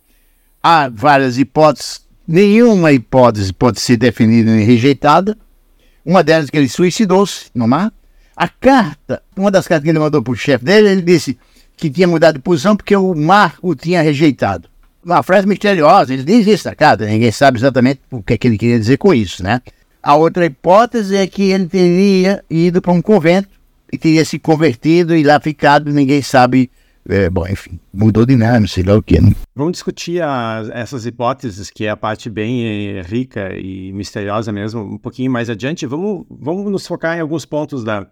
Há 0.64 0.90
várias 0.90 1.38
hipóteses 1.38 2.09
Nenhuma 2.32 2.92
hipótese 2.92 3.52
pode 3.52 3.80
ser 3.80 3.98
definida 3.98 4.52
e 4.52 4.64
rejeitada. 4.64 5.36
Uma 6.06 6.24
delas 6.24 6.48
é 6.48 6.52
que 6.52 6.58
ele 6.60 6.70
suicidou-se 6.70 7.46
no 7.56 7.68
mar. 7.68 7.92
A 8.36 8.48
carta, 8.48 9.24
uma 9.36 9.50
das 9.50 9.68
cartas 9.68 9.84
que 9.84 9.90
ele 9.90 9.98
mandou 9.98 10.22
para 10.22 10.32
o 10.32 10.36
chefe 10.36 10.64
dele, 10.64 10.90
ele 10.90 11.02
disse 11.02 11.36
que 11.76 11.90
tinha 11.90 12.08
mudado 12.08 12.36
de 12.36 12.42
posição 12.42 12.78
porque 12.78 12.96
o 12.96 13.16
mar 13.16 13.56
o 13.64 13.74
tinha 13.74 14.04
rejeitado. 14.04 14.70
Uma 15.04 15.24
frase 15.24 15.48
misteriosa, 15.48 16.14
ele 16.14 16.24
diz 16.24 16.46
isso 16.46 16.70
na 16.70 16.76
carta, 16.76 17.08
ninguém 17.08 17.32
sabe 17.32 17.58
exatamente 17.58 18.02
o 18.12 18.22
que, 18.22 18.34
é 18.34 18.38
que 18.38 18.48
ele 18.48 18.60
queria 18.60 18.78
dizer 18.78 18.98
com 18.98 19.12
isso, 19.12 19.42
né? 19.42 19.60
A 20.04 20.16
outra 20.16 20.46
hipótese 20.46 21.16
é 21.16 21.26
que 21.26 21.50
ele 21.50 21.66
teria 21.66 22.44
ido 22.48 22.80
para 22.80 22.92
um 22.92 23.02
convento 23.02 23.50
e 23.92 23.98
teria 23.98 24.24
se 24.24 24.38
convertido 24.38 25.16
e 25.16 25.24
lá 25.24 25.40
ficado, 25.40 25.92
ninguém 25.92 26.22
sabe. 26.22 26.70
É, 27.10 27.28
bom, 27.28 27.48
enfim, 27.48 27.80
mudou 27.92 28.24
de 28.24 28.36
nome, 28.36 28.68
sei 28.68 28.84
lá 28.84 28.96
o 28.96 29.02
que. 29.02 29.20
Né? 29.20 29.32
Vamos 29.56 29.72
discutir 29.72 30.22
a, 30.22 30.62
essas 30.72 31.08
hipóteses, 31.08 31.72
que 31.72 31.86
é 31.86 31.90
a 31.90 31.98
parte 31.98 32.30
bem 32.30 32.64
eh, 32.98 33.02
rica 33.02 33.58
e 33.58 33.92
misteriosa 33.94 34.52
mesmo, 34.52 34.82
um 34.82 34.98
pouquinho 34.98 35.32
mais 35.32 35.50
adiante. 35.50 35.88
Vamos, 35.88 36.28
vamos 36.30 36.72
nos 36.72 36.86
focar 36.86 37.18
em 37.18 37.22
alguns 37.22 37.46
pontos 37.46 37.84
da, 37.84 38.08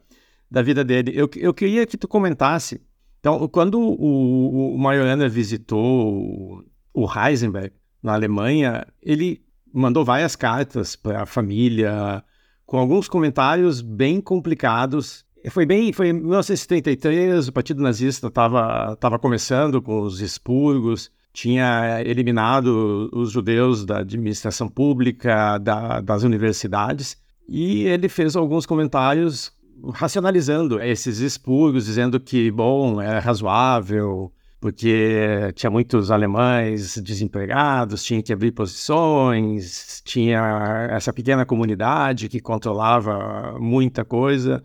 da 0.50 0.64
vida 0.64 0.84
dele. 0.84 1.12
Eu, 1.14 1.30
eu 1.36 1.54
queria 1.54 1.86
que 1.86 1.96
tu 1.96 2.08
comentasse. 2.08 2.82
Então, 3.20 3.48
quando 3.50 3.80
o, 3.80 4.74
o 4.74 4.78
Majorana 4.80 5.30
visitou 5.30 6.66
o 6.92 7.08
Heisenberg 7.08 7.74
na 8.02 8.14
Alemanha, 8.14 8.88
ele 9.00 9.44
mandou 9.72 10.04
várias 10.04 10.36
cartas 10.36 10.96
para 10.96 11.22
a 11.22 11.26
família, 11.28 12.24
com 12.66 12.80
alguns 12.80 13.08
comentários 13.08 13.80
bem 13.80 14.20
complicados. 14.20 15.24
Foi 15.50 15.66
bem, 15.66 15.94
foi 15.94 16.10
em 16.10 16.14
1973, 16.14 17.48
o 17.48 17.54
Partido 17.54 17.82
Nazista 17.82 18.28
estava 18.28 18.96
tava 18.98 19.18
começando 19.18 19.82
com 19.82 20.02
os 20.02 20.20
expurgos, 20.20 21.12
tinha 21.32 22.02
eliminado 22.04 23.10
os 23.14 23.32
judeus 23.32 23.86
da 23.86 24.00
administração 24.00 24.68
pública, 24.68 25.58
da, 25.60 26.02
das 26.02 26.24
universidades, 26.24 27.18
e 27.48 27.84
ele 27.84 28.10
fez 28.10 28.36
alguns 28.36 28.66
comentários 28.66 29.54
racionalizando 29.94 30.82
esses 30.82 31.20
expurgos, 31.20 31.86
dizendo 31.86 32.20
que, 32.20 32.52
bom, 32.52 33.02
é 33.02 33.20
razoável, 33.20 34.32
porque 34.60 35.52
tinha 35.54 35.70
muitos 35.70 36.10
alemães 36.10 36.98
desempregados, 36.98 38.04
tinha 38.04 38.22
que 38.24 38.34
abrir 38.34 38.52
posições, 38.52 40.02
tinha 40.04 40.90
essa 40.90 41.14
pequena 41.14 41.46
comunidade 41.46 42.28
que 42.28 42.40
controlava 42.40 43.58
muita 43.60 44.04
coisa. 44.04 44.64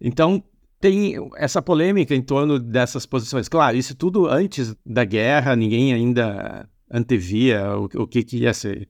Então, 0.00 0.42
tem 0.80 1.14
essa 1.36 1.62
polêmica 1.62 2.14
em 2.14 2.22
torno 2.22 2.58
dessas 2.58 3.06
posições. 3.06 3.48
Claro, 3.48 3.76
isso 3.76 3.94
tudo 3.94 4.26
antes 4.26 4.74
da 4.84 5.04
guerra, 5.04 5.56
ninguém 5.56 5.92
ainda 5.92 6.68
antevia 6.90 7.76
o, 7.76 7.84
o 8.02 8.06
que, 8.06 8.22
que 8.22 8.38
ia 8.38 8.54
se 8.54 8.86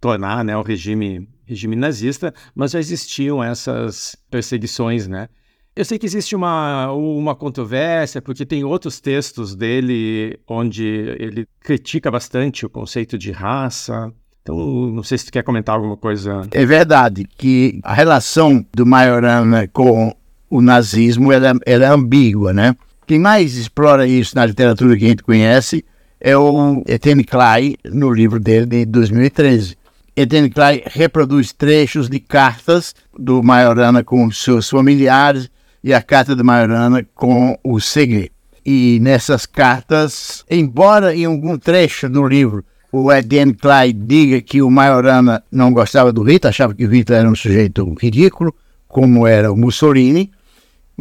tornar 0.00 0.44
né, 0.44 0.56
o 0.56 0.62
regime, 0.62 1.28
regime 1.44 1.76
nazista, 1.76 2.32
mas 2.54 2.72
já 2.72 2.78
existiam 2.78 3.42
essas 3.42 4.16
perseguições, 4.30 5.06
né? 5.06 5.28
Eu 5.76 5.84
sei 5.84 5.98
que 5.98 6.06
existe 6.06 6.34
uma, 6.34 6.92
uma 6.92 7.34
controvérsia, 7.34 8.20
porque 8.20 8.44
tem 8.44 8.64
outros 8.64 9.00
textos 9.00 9.54
dele 9.54 10.38
onde 10.48 10.84
ele 10.84 11.46
critica 11.60 12.10
bastante 12.10 12.66
o 12.66 12.70
conceito 12.70 13.16
de 13.16 13.30
raça. 13.30 14.12
Então, 14.42 14.56
não 14.90 15.02
sei 15.02 15.16
se 15.16 15.26
tu 15.26 15.32
quer 15.32 15.44
comentar 15.44 15.76
alguma 15.76 15.96
coisa. 15.96 16.42
É 16.50 16.66
verdade 16.66 17.24
que 17.24 17.78
a 17.84 17.94
relação 17.94 18.66
do 18.74 18.84
Majorana 18.84 19.68
com 19.68 20.12
o 20.50 20.60
nazismo 20.60 21.32
ela, 21.32 21.52
ela 21.64 21.84
é 21.84 21.88
ambígua, 21.88 22.52
né? 22.52 22.76
Quem 23.06 23.18
mais 23.18 23.56
explora 23.56 24.06
isso 24.06 24.34
na 24.34 24.44
literatura 24.44 24.96
que 24.96 25.04
a 25.04 25.08
gente 25.08 25.22
conhece 25.22 25.84
é 26.20 26.36
o 26.36 26.82
Etienne 26.86 27.24
Clay, 27.24 27.76
no 27.84 28.12
livro 28.12 28.38
dele 28.38 28.66
de 28.66 28.84
2013. 28.84 29.76
Etienne 30.14 30.50
Clay 30.50 30.82
reproduz 30.86 31.52
trechos 31.52 32.10
de 32.10 32.20
cartas 32.20 32.94
do 33.18 33.42
Majorana 33.42 34.04
com 34.04 34.30
seus 34.30 34.68
familiares 34.68 35.50
e 35.82 35.94
a 35.94 36.02
carta 36.02 36.36
de 36.36 36.42
Majorana 36.42 37.06
com 37.14 37.58
o 37.64 37.80
Segre. 37.80 38.30
E 38.66 38.98
nessas 39.00 39.46
cartas, 39.46 40.44
embora 40.50 41.16
em 41.16 41.24
algum 41.24 41.56
trecho 41.56 42.08
no 42.08 42.26
livro 42.26 42.64
o 42.92 43.12
Etienne 43.12 43.54
Clay 43.54 43.92
diga 43.92 44.40
que 44.40 44.60
o 44.60 44.70
Majorana 44.70 45.42
não 45.50 45.72
gostava 45.72 46.12
do 46.12 46.22
Hitler, 46.22 46.50
achava 46.50 46.74
que 46.74 46.84
o 46.84 46.90
Hitler 46.90 47.20
era 47.20 47.30
um 47.30 47.36
sujeito 47.36 47.94
ridículo, 48.00 48.54
como 48.88 49.26
era 49.26 49.52
o 49.52 49.56
Mussolini, 49.56 50.30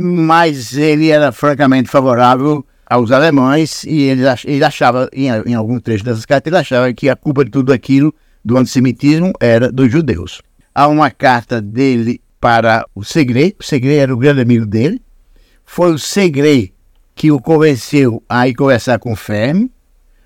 mas 0.02 0.78
ele 0.78 1.10
era 1.10 1.30
francamente 1.30 1.90
favorável 1.90 2.66
aos 2.90 3.12
alemães 3.12 3.84
e 3.84 4.04
ele, 4.04 4.22
ele 4.46 4.64
achava, 4.64 5.10
em, 5.12 5.28
em 5.46 5.54
algum 5.54 5.78
trecho 5.78 6.06
dessas 6.06 6.26
cartas, 6.26 6.50
ele 6.50 6.62
achava 6.62 6.94
que 6.94 7.10
a 7.10 7.18
culpa 7.18 7.44
de 7.44 7.52
tudo 7.52 7.74
aquilo 7.74 8.16
do 8.44 8.58
antissemitismo 8.58 9.34
era 9.42 9.70
dos 9.70 9.92
judeus. 9.92 10.42
Há 10.74 10.88
uma 10.88 11.12
carta 11.12 11.62
dele 11.62 12.22
para 12.40 12.86
o 12.96 13.04
Segre, 13.04 13.58
o 13.60 13.64
Segre 13.64 13.98
era 13.98 14.14
o 14.14 14.18
grande 14.18 14.40
amigo 14.40 14.66
dele, 14.66 15.02
foi 15.66 15.92
o 15.92 16.00
Segre 16.00 16.74
que 17.14 17.30
o 17.30 17.42
convenceu 17.42 18.24
a 18.30 18.48
ir 18.48 18.54
conversar 18.54 19.00
com 19.00 19.12
o 19.12 19.18
Fermi, 19.18 19.70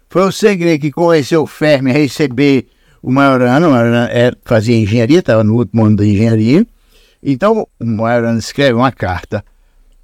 foi 0.08 0.22
o 0.22 0.32
Segre 0.32 0.78
que 0.78 0.92
convenceu 0.92 1.42
o 1.42 1.48
Fermi 1.48 1.90
a 1.90 1.96
receber 1.96 2.68
o 3.02 3.12
Majorano, 3.12 3.70
o 3.70 3.72
Majorano 3.72 4.12
é, 4.12 4.32
fazia 4.46 4.78
engenharia, 4.78 5.18
estava 5.18 5.44
no 5.44 5.56
último 5.56 5.84
ano 5.84 5.96
da 5.96 6.06
engenharia, 6.06 6.64
então 7.24 7.68
o 7.80 7.86
Majorano 7.86 8.38
escreve 8.38 8.74
uma 8.74 8.92
carta 8.92 9.44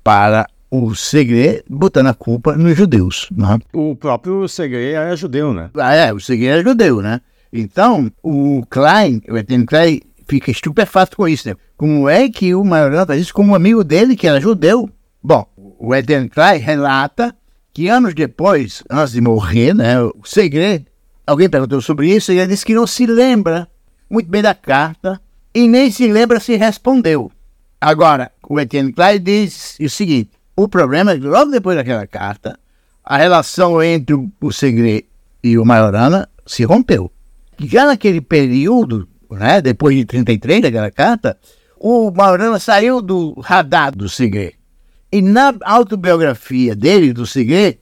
para 0.10 0.48
o 0.72 0.96
Segre 0.96 1.64
botando 1.70 2.08
a 2.08 2.16
culpa 2.16 2.58
nos 2.58 2.76
judeus. 2.76 3.30
Né? 3.32 3.60
O 3.72 3.96
próprio 3.96 4.48
Segre 4.48 4.94
era 4.94 5.16
judeu, 5.16 5.54
né? 5.54 5.70
Ah, 5.78 5.94
é, 5.94 6.12
o 6.12 6.20
Segre 6.20 6.48
era 6.48 6.64
judeu, 6.64 7.00
né? 7.00 7.22
Então, 7.54 8.12
o 8.24 8.66
Klein, 8.72 9.22
o 9.30 9.38
Etienne 9.38 9.68
Klein, 9.68 10.02
fica 10.28 10.50
estupefato 10.50 11.16
com 11.16 11.28
isso, 11.28 11.48
né? 11.48 11.56
Como 11.78 12.10
é 12.10 12.28
que 12.28 12.56
o 12.56 12.64
Majorana 12.64 13.06
faz 13.06 13.22
isso 13.22 13.34
com 13.36 13.46
um 13.46 13.54
amigo 13.54 13.84
dele 13.84 14.16
que 14.16 14.28
era 14.28 14.42
judeu? 14.42 14.90
Bom, 15.22 15.46
o 15.56 15.94
Etienne 15.94 16.28
Klein 16.28 16.58
relata 16.58 17.36
que 17.72 17.88
anos 17.88 18.16
depois, 18.16 18.84
antes 18.90 19.14
de 19.14 19.22
morrer, 19.22 19.76
né, 19.76 20.02
o 20.02 20.22
Segre, 20.24 20.88
alguém 21.28 21.48
perguntou 21.48 21.82
sobre 21.82 22.12
isso 22.12 22.34
e 22.34 22.40
ele 22.40 22.48
disse 22.48 22.66
que 22.66 22.74
não 22.74 22.88
se 22.88 23.06
lembra 23.06 23.68
muito 24.10 24.28
bem 24.28 24.42
da 24.42 24.56
carta 24.56 25.22
e 25.54 25.68
nem 25.68 25.92
se 25.92 26.12
lembra 26.12 26.40
se 26.40 26.56
respondeu. 26.56 27.32
Agora, 27.80 28.32
o 28.50 28.60
Etienne 28.60 28.92
Klein 28.92 29.22
diz 29.22 29.78
o 29.80 29.88
seguinte: 29.88 30.32
o 30.56 30.68
problema 30.68 31.12
é 31.12 31.20
que 31.20 31.26
logo 31.26 31.52
depois 31.52 31.78
daquela 31.78 32.08
carta, 32.08 32.60
a 33.06 33.16
relação 33.16 33.82
entre 33.82 34.16
o 34.42 34.52
Segre 34.52 35.08
e 35.44 35.58
o 35.58 35.64
Majorana 35.64 36.28
se 36.46 36.64
rompeu. 36.64 37.12
Já 37.60 37.86
naquele 37.86 38.20
período, 38.20 39.08
né, 39.30 39.62
depois 39.62 39.96
de 39.96 40.04
33, 40.04 40.64
daquela 40.64 40.90
carta, 40.90 41.38
o 41.80 42.12
Majorana 42.12 42.60
saiu 42.60 43.02
do 43.02 43.40
radar 43.40 43.96
do 43.96 44.10
Segre. 44.10 44.56
E 45.12 45.22
na 45.22 45.54
autobiografia 45.62 46.76
dele, 46.76 47.14
do 47.14 47.26
Segre, 47.26 47.80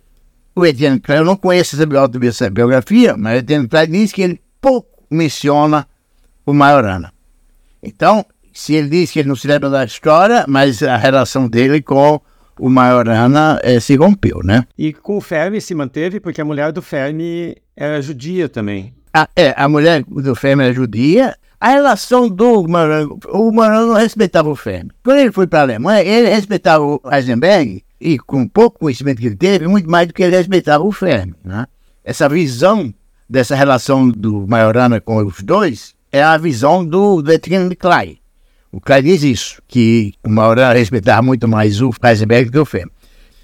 o 0.54 0.66
Etienne 0.66 1.00
Klein, 1.00 1.20
eu 1.20 1.26
não 1.26 1.38
conheço 1.38 1.76
essa 1.76 1.98
autobiografia, 1.98 3.16
mas 3.16 3.36
o 3.36 3.40
Etienne 3.40 3.68
Klein 3.68 3.90
diz 3.90 4.12
que 4.12 4.22
ele 4.22 4.42
pouco 4.60 5.04
menciona 5.10 5.88
o 6.46 6.54
Majorana. 6.54 7.14
Então, 7.82 8.26
se 8.58 8.74
ele 8.74 8.90
diz 8.90 9.12
que 9.12 9.20
ele 9.20 9.30
não 9.30 9.36
se 9.36 9.48
lembra 9.48 9.70
da 9.70 9.86
história, 9.86 10.44
mas 10.48 10.82
a 10.82 10.98
relação 10.98 11.48
dele 11.48 11.80
com 11.80 12.20
o 12.60 12.70
Majorana 12.70 13.60
é, 13.62 13.80
se 13.80 13.96
rompeu, 13.96 14.40
né? 14.44 14.66
E 14.76 14.92
com 14.92 15.18
o 15.18 15.22
Fermi 15.22 15.62
se 15.62 15.76
manteve, 15.76 16.20
porque 16.20 16.42
a 16.42 16.46
mulher 16.46 16.72
do 16.72 16.82
Fermi 16.82 17.56
era 17.76 18.02
judia 18.02 18.50
também. 18.50 18.96
A, 19.14 19.30
é, 19.36 19.54
a 19.56 19.70
mulher 19.70 20.04
do 20.04 20.34
Fermi 20.34 20.64
era 20.64 20.74
judia. 20.74 21.38
A 21.60 21.70
relação 21.70 22.28
do 22.28 22.68
Majorana, 22.68 23.08
o 23.30 23.52
Majorana 23.52 23.86
não 23.86 23.94
respeitava 23.94 24.50
o 24.50 24.56
Fermi. 24.56 24.90
Quando 25.04 25.20
ele 25.20 25.32
foi 25.32 25.46
para 25.46 25.60
a 25.60 25.62
Alemanha, 25.62 26.02
ele 26.02 26.30
respeitava 26.30 26.84
o 26.84 27.00
Heisenberg, 27.12 27.84
e 28.02 28.18
com 28.18 28.48
pouco 28.48 28.80
conhecimento 28.80 29.22
que 29.22 29.28
ele 29.28 29.36
teve, 29.36 29.68
muito 29.68 29.88
mais 29.88 30.08
do 30.08 30.16
que 30.16 30.24
ele 30.24 30.36
respeitava 30.36 30.84
o 30.84 30.92
Fermi, 30.92 31.36
né? 31.46 31.68
Essa 32.04 32.28
visão 32.28 32.92
dessa 33.30 33.56
relação 33.56 34.10
do 34.10 34.48
Majorana 34.48 35.00
com 35.00 35.18
os 35.18 35.44
dois 35.44 35.94
é 36.12 36.24
a 36.24 36.38
visão 36.38 36.84
do, 36.84 37.22
do 37.22 37.32
Etienne 37.32 37.76
Klein. 37.76 38.18
O 38.78 38.80
Klein 38.80 39.02
diz 39.02 39.24
isso, 39.24 39.60
que 39.68 40.14
o 40.24 40.30
Maurana 40.30 40.76
respeitava 40.76 41.24
muito 41.24 41.48
mais 41.48 41.82
o 41.82 41.92
Heisenberg 42.04 42.52
que 42.52 42.60
o 42.60 42.64
Fermi. 42.64 42.92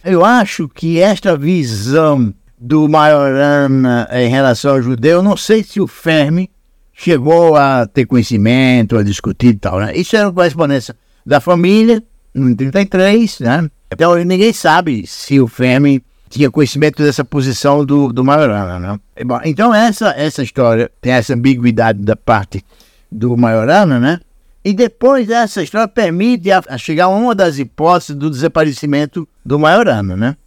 Eu 0.06 0.24
acho 0.24 0.70
que 0.70 1.00
esta 1.00 1.36
visão 1.36 2.32
do 2.56 2.88
Majorana 2.88 4.08
em 4.12 4.30
relação 4.30 4.74
ao 4.74 4.82
judeu, 4.84 5.24
não 5.24 5.36
sei 5.36 5.64
se 5.64 5.82
o 5.82 5.88
Fermi 5.88 6.52
chegou 6.94 7.56
a 7.56 7.88
ter 7.88 8.06
conhecimento, 8.06 8.96
a 8.96 9.02
discutir 9.02 9.48
e 9.48 9.56
tal. 9.56 9.80
Né? 9.80 9.98
Isso 9.98 10.16
era 10.16 10.28
uma 10.28 10.34
correspondência 10.34 10.96
da 11.26 11.40
família, 11.40 12.04
em 12.36 12.54
33, 12.54 13.40
né? 13.40 13.68
Então 13.92 14.16
ninguém 14.24 14.54
sabe 14.54 15.08
se 15.08 15.40
o 15.40 15.48
Fermi 15.48 16.04
tinha 16.30 16.52
conhecimento 16.52 17.02
dessa 17.02 17.26
posição 17.26 17.84
do, 17.84 18.14
do 18.14 18.24
né? 18.24 19.00
Então 19.46 19.74
essa, 19.74 20.14
essa 20.16 20.44
história 20.44 20.92
tem 21.02 21.14
essa 21.14 21.34
ambiguidade 21.34 22.04
da 22.04 22.16
parte 22.16 22.64
do 23.12 23.36
Majorana, 23.36 24.00
né? 24.00 24.20
E 24.66 24.74
depois 24.74 25.30
essa 25.30 25.62
história 25.62 25.88
permite 25.88 26.50
a, 26.50 26.64
a 26.70 26.78
chegar 26.78 27.06
a 27.06 27.10
uma 27.10 27.36
das 27.36 27.60
hipóteses 27.60 28.16
do 28.16 28.30
desaparecimento 28.30 29.28
do 29.46 29.60
Majorana, 29.60 30.16
né? 30.16 30.38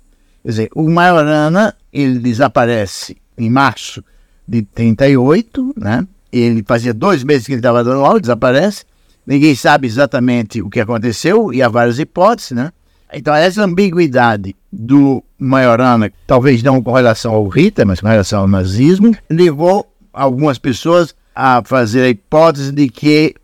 Quer 0.43 0.49
dizer, 0.49 0.71
o 0.75 0.89
Majorana, 0.89 1.75
ele 1.93 2.19
desaparece 2.19 3.17
em 3.37 3.51
março 3.51 4.03
de 4.49 4.63
38, 4.63 5.75
né? 5.77 6.07
Ele 6.33 6.65
fazia 6.67 6.95
dois 6.95 7.23
meses 7.25 7.47
que 7.47 7.53
ele 7.53 7.59
estava 7.59 7.85
dando 7.85 8.05
aula, 8.05 8.21
desaparece. 8.21 8.85
Ninguém 9.27 9.55
sabe 9.55 9.87
exatamente 9.87 10.63
o 10.63 10.71
que 10.71 10.81
aconteceu 10.81 11.53
e 11.53 11.63
há 11.63 11.69
várias 11.69 11.99
hipóteses, 11.99 12.53
né? 12.53 12.73
Então, 13.13 13.35
essa 13.35 13.65
ambiguidade 13.65 14.55
do 14.73 15.23
Majorana, 15.39 16.11
talvez 16.27 16.63
não 16.63 16.83
com 16.83 16.93
relação 16.93 17.35
ao 17.35 17.47
Hitler, 17.49 17.87
mas 17.87 18.01
com 18.01 18.09
relação 18.09 18.41
ao 18.41 18.49
nazismo, 18.49 19.17
levou 19.29 19.87
algumas 20.13 20.59
pessoas 20.59 21.15
a 21.35 21.63
fazer 21.65 22.03
a 22.03 22.09
hipótese 22.09 22.73
de 22.73 22.89
que 22.89 23.35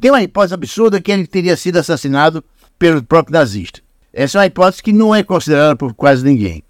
tem 0.00 0.10
uma 0.10 0.22
hipótese 0.22 0.54
absurda 0.54 1.00
que 1.00 1.10
ele 1.10 1.26
teria 1.26 1.56
sido 1.56 1.78
assassinado 1.78 2.44
pelo 2.78 3.02
próprio 3.02 3.34
nazista. 3.34 3.80
Essa 4.12 4.38
é 4.38 4.40
uma 4.40 4.46
hipótese 4.46 4.82
que 4.82 4.92
não 4.92 5.14
é 5.14 5.22
considerada 5.22 5.76
por 5.76 5.94
quase 5.94 6.24
ninguém. 6.24 6.62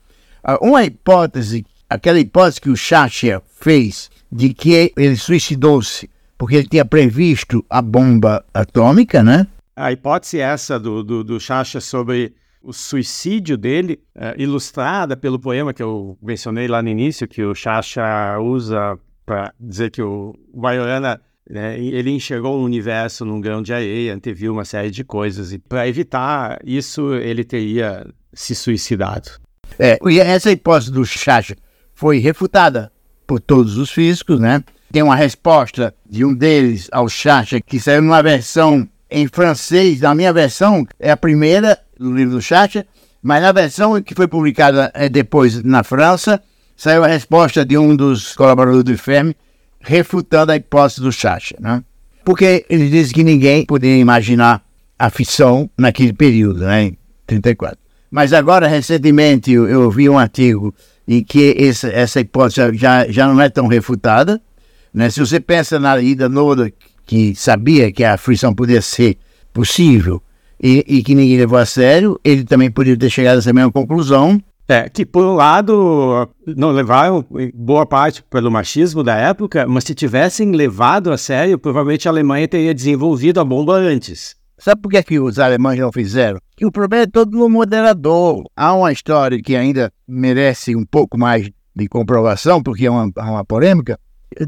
Ah, 0.43 0.59
uma 0.61 0.85
hipótese, 0.85 1.65
aquela 1.89 2.19
hipótese 2.19 2.61
que 2.61 2.71
o 2.71 2.77
Chacha 2.77 3.43
fez 3.61 4.11
de 4.31 4.53
que 4.53 4.93
ele 4.97 5.17
suicidou-se 5.17 6.09
porque 6.37 6.55
ele 6.55 6.69
tinha 6.69 6.85
previsto 6.85 7.65
a 7.69 7.83
bomba 7.83 8.45
atômica, 8.55 9.23
né? 9.23 9.47
A 9.75 9.91
hipótese 9.91 10.41
essa 10.41 10.79
do, 10.79 11.03
do, 11.03 11.25
do 11.25 11.41
Chacha 11.41 11.81
sobre 11.81 12.35
o 12.63 12.73
suicídio 12.73 13.57
dele, 13.57 14.01
é, 14.15 14.35
ilustrada 14.39 15.17
pelo 15.17 15.39
poema 15.39 15.73
que 15.73 15.83
eu 15.83 16.17
mencionei 16.23 16.69
lá 16.69 16.83
no 16.83 16.89
início, 16.89 17.27
que 17.27 17.43
o 17.43 17.55
Chacha 17.55 18.39
usa 18.41 18.99
para 19.25 19.53
dizer 19.59 19.91
que 19.91 20.03
o 20.03 20.35
Majorana 20.55 21.21
né, 21.49 21.79
ele 21.79 22.11
enxergou 22.11 22.59
o 22.59 22.65
universo 22.65 23.25
num 23.25 23.41
grão 23.41 23.63
de 23.63 23.73
areia, 23.73 24.15
anteviu 24.15 24.53
uma 24.53 24.65
série 24.65 24.91
de 24.91 25.03
coisas, 25.03 25.53
e 25.53 25.59
para 25.59 25.89
evitar 25.89 26.59
isso, 26.65 27.15
ele 27.15 27.43
teria 27.43 28.07
se 28.33 28.55
suicidado. 28.55 29.31
É, 29.79 29.99
e 30.07 30.21
essa 30.21 30.51
hipótese 30.51 30.93
do 30.93 31.05
Chacha 31.05 31.57
foi 31.95 32.19
refutada 32.19 32.93
por 33.27 33.41
todos 33.41 33.77
os 33.77 33.91
físicos, 33.91 34.39
né? 34.39 34.63
Tem 34.91 35.03
uma 35.03 35.17
resposta 35.17 35.95
de 36.09 36.25
um 36.25 36.35
deles 36.35 36.89
ao 36.93 37.09
Chacha 37.09 37.61
que 37.61 37.79
saiu 37.81 38.03
numa 38.03 38.23
versão 38.23 38.89
em 39.11 39.27
francês. 39.27 40.01
Na 40.01 40.15
minha 40.15 40.33
versão 40.33 40.87
é 40.99 41.11
a 41.11 41.17
primeira 41.17 41.79
do 41.99 42.15
livro 42.15 42.37
do 42.37 42.43
Chacha, 42.43 42.87
mas 43.23 43.43
na 43.43 43.53
versão 43.53 44.01
que 44.03 44.15
foi 44.15 44.27
publicada 44.27 44.91
é, 44.95 45.09
depois 45.09 45.63
na 45.63 45.83
França, 45.83 46.43
saiu 46.77 47.05
a 47.05 47.09
resposta 47.09 47.65
de 47.65 47.77
um 47.77 47.95
dos 47.95 48.35
colaboradores 48.35 48.85
do 48.85 48.93
IFEM 48.93 49.35
refutando 49.89 50.53
a 50.53 50.57
hipótese 50.57 51.01
do 51.01 51.11
Chacha, 51.11 51.57
né? 51.59 51.83
Porque 52.23 52.67
ele 52.69 52.91
diz 52.91 53.11
que 53.11 53.25
ninguém 53.25 53.65
poderia 53.65 53.97
imaginar 53.97 54.63
a 54.99 55.09
ficção 55.09 55.71
naquele 55.79 56.13
período, 56.13 56.61
né, 56.61 56.85
em 56.85 56.99
34. 57.27 57.79
Mas 58.11 58.35
agora, 58.35 58.69
recentemente, 58.69 59.51
eu, 59.51 59.67
eu 59.67 59.91
vi 59.91 60.11
um 60.11 60.19
artigo 60.19 60.75
em 61.07 61.25
que 61.25 61.57
essa, 61.59 61.89
essa 61.89 62.21
hipótese 62.21 62.77
já, 62.77 63.09
já 63.09 63.27
não 63.27 63.41
é 63.41 63.49
tão 63.49 63.67
refutada. 63.67 64.41
Né? 64.93 65.09
Se 65.09 65.21
você 65.21 65.41
pensa 65.41 65.79
na 65.79 65.99
ida 65.99 66.29
Noda, 66.29 66.71
que 67.07 67.35
sabia 67.35 67.91
que 67.91 68.05
a 68.05 68.19
frição 68.19 68.55
podia 68.55 68.83
ser 68.83 69.17
possível 69.55 70.23
e, 70.63 70.85
e, 70.87 71.03
que 71.03 71.15
ninguém 71.15 71.39
levou 71.39 71.59
a 71.59 71.65
sério, 71.65 72.21
ele 72.23 72.45
também 72.45 72.71
poderia 72.71 72.99
ter 72.99 73.09
chegado 73.09 73.37
a 73.37 73.39
essa 73.39 73.53
mesma 73.55 73.73
conclusão. 73.73 74.39
É, 74.71 74.87
que 74.87 75.07
por 75.07 75.25
um 75.25 75.33
lado 75.33 76.29
não 76.47 76.71
levaram 76.73 77.25
boa 77.55 77.87
parte 77.87 78.23
pelo 78.25 78.51
machismo 78.51 79.03
da 79.03 79.17
época, 79.17 79.67
mas 79.67 79.85
se 79.85 79.95
tivessem 79.95 80.53
levado 80.53 81.11
a 81.11 81.17
sério, 81.17 81.59
provavelmente 81.59 82.07
a 82.07 82.11
Alemanha 82.11 82.47
teria 82.47 82.75
desenvolvido 82.75 83.41
a 83.41 83.45
bomba 83.45 83.77
antes. 83.77 84.37
Sabe 84.59 84.83
por 84.83 84.91
que, 84.91 85.03
que 85.03 85.19
os 85.19 85.39
alemães 85.39 85.81
não 85.81 85.91
fizeram? 85.91 86.39
Que 86.55 86.67
o 86.67 86.71
problema 86.71 87.05
é 87.05 87.07
todo 87.07 87.35
no 87.35 87.49
moderador. 87.49 88.45
Há 88.55 88.75
uma 88.75 88.93
história 88.93 89.41
que 89.41 89.57
ainda 89.57 89.91
merece 90.07 90.77
um 90.77 90.85
pouco 90.85 91.17
mais 91.17 91.49
de 91.75 91.89
comprovação, 91.89 92.63
porque 92.63 92.85
é 92.85 92.91
uma, 92.91 93.11
uma 93.17 93.45
polêmica. 93.47 93.99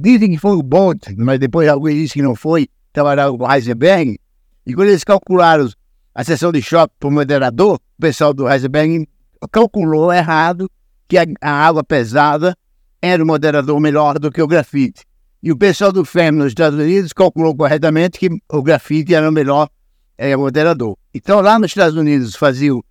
Dizem 0.01 0.33
que 0.33 0.39
foi 0.39 0.55
o 0.55 0.63
Bolt, 0.63 1.15
mas 1.17 1.39
depois 1.39 1.67
alguém 1.67 1.97
disse 1.97 2.15
que 2.15 2.23
não 2.23 2.35
foi, 2.35 2.69
lá 2.95 3.31
o 3.31 3.51
Heisenberg. 3.51 4.19
E 4.67 4.75
quando 4.75 4.89
eles 4.89 5.05
calcularam 5.05 5.67
a 6.15 6.25
seção 6.25 6.53
de 6.53 6.61
choque 6.61 6.93
para 7.01 7.09
o 7.09 7.13
moderador, 7.13 7.77
o 7.77 8.01
pessoal 8.01 8.35
do 8.35 8.51
Heisenberg 8.51 9.09
calculou 9.49 10.13
errado 10.13 10.71
que 11.09 11.19
a, 11.19 11.25
a 11.41 11.51
água 11.51 11.85
pesada 11.85 12.57
era 13.03 13.23
o 13.23 13.27
moderador 13.27 13.79
melhor 13.81 14.19
do 14.19 14.31
que 14.31 14.43
o 14.43 14.47
grafite. 14.47 15.05
E 15.43 15.51
o 15.51 15.57
pessoal 15.57 15.91
do 15.91 16.05
FEM 16.05 16.33
nos 16.33 16.49
Estados 16.49 16.79
Unidos 16.79 17.13
calculou 17.13 17.57
corretamente 17.57 18.19
que 18.19 18.29
o 18.53 18.63
grafite 18.63 19.15
era 19.15 19.29
o 19.29 19.33
melhor 19.33 19.69
é 20.19 20.37
moderador. 20.37 20.99
Então, 21.15 21.41
lá 21.41 21.59
nos 21.59 21.71
Estados 21.71 21.97
Unidos 21.97 22.37
fazia 22.37 22.75
o, 22.75 22.83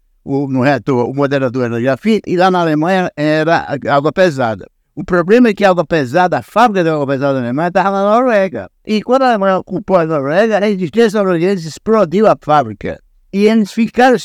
no 0.47 0.61
reator, 0.61 1.07
o 1.07 1.13
moderador 1.13 1.65
era 1.65 1.79
grafite, 1.79 2.23
e 2.25 2.35
lá 2.35 2.49
na 2.49 2.61
Alemanha 2.61 3.11
era 3.15 3.67
água 3.87 4.11
pesada. 4.11 4.67
O 4.95 5.03
problema 5.03 5.49
é 5.49 5.53
que 5.53 5.63
a 5.63 5.69
água 5.69 5.85
pesada, 5.85 6.39
a 6.39 6.41
fábrica 6.41 6.83
de 6.83 6.89
água 6.89 7.05
pesada 7.05 7.35
da 7.35 7.39
Alemanha 7.39 7.67
estava 7.67 7.91
na 7.91 8.15
Noruega. 8.15 8.69
E 8.85 9.01
quando 9.03 9.21
a 9.21 9.29
Alemanha 9.29 9.59
ocupou 9.59 9.97
a 9.97 10.05
Noruega, 10.05 10.57
a 10.57 10.59
resistência 10.59 11.19
norueguesa 11.19 11.67
explodiu 11.67 12.27
a 12.27 12.35
fábrica. 12.41 12.99
E 13.31 13.45
eles 13.45 13.73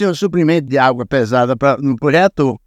o 0.09 0.14
suprimento 0.14 0.69
de 0.69 0.79
água 0.79 1.05
pesada 1.05 1.57
pra, 1.57 1.77
no 1.77 1.95
reator. 2.03 2.59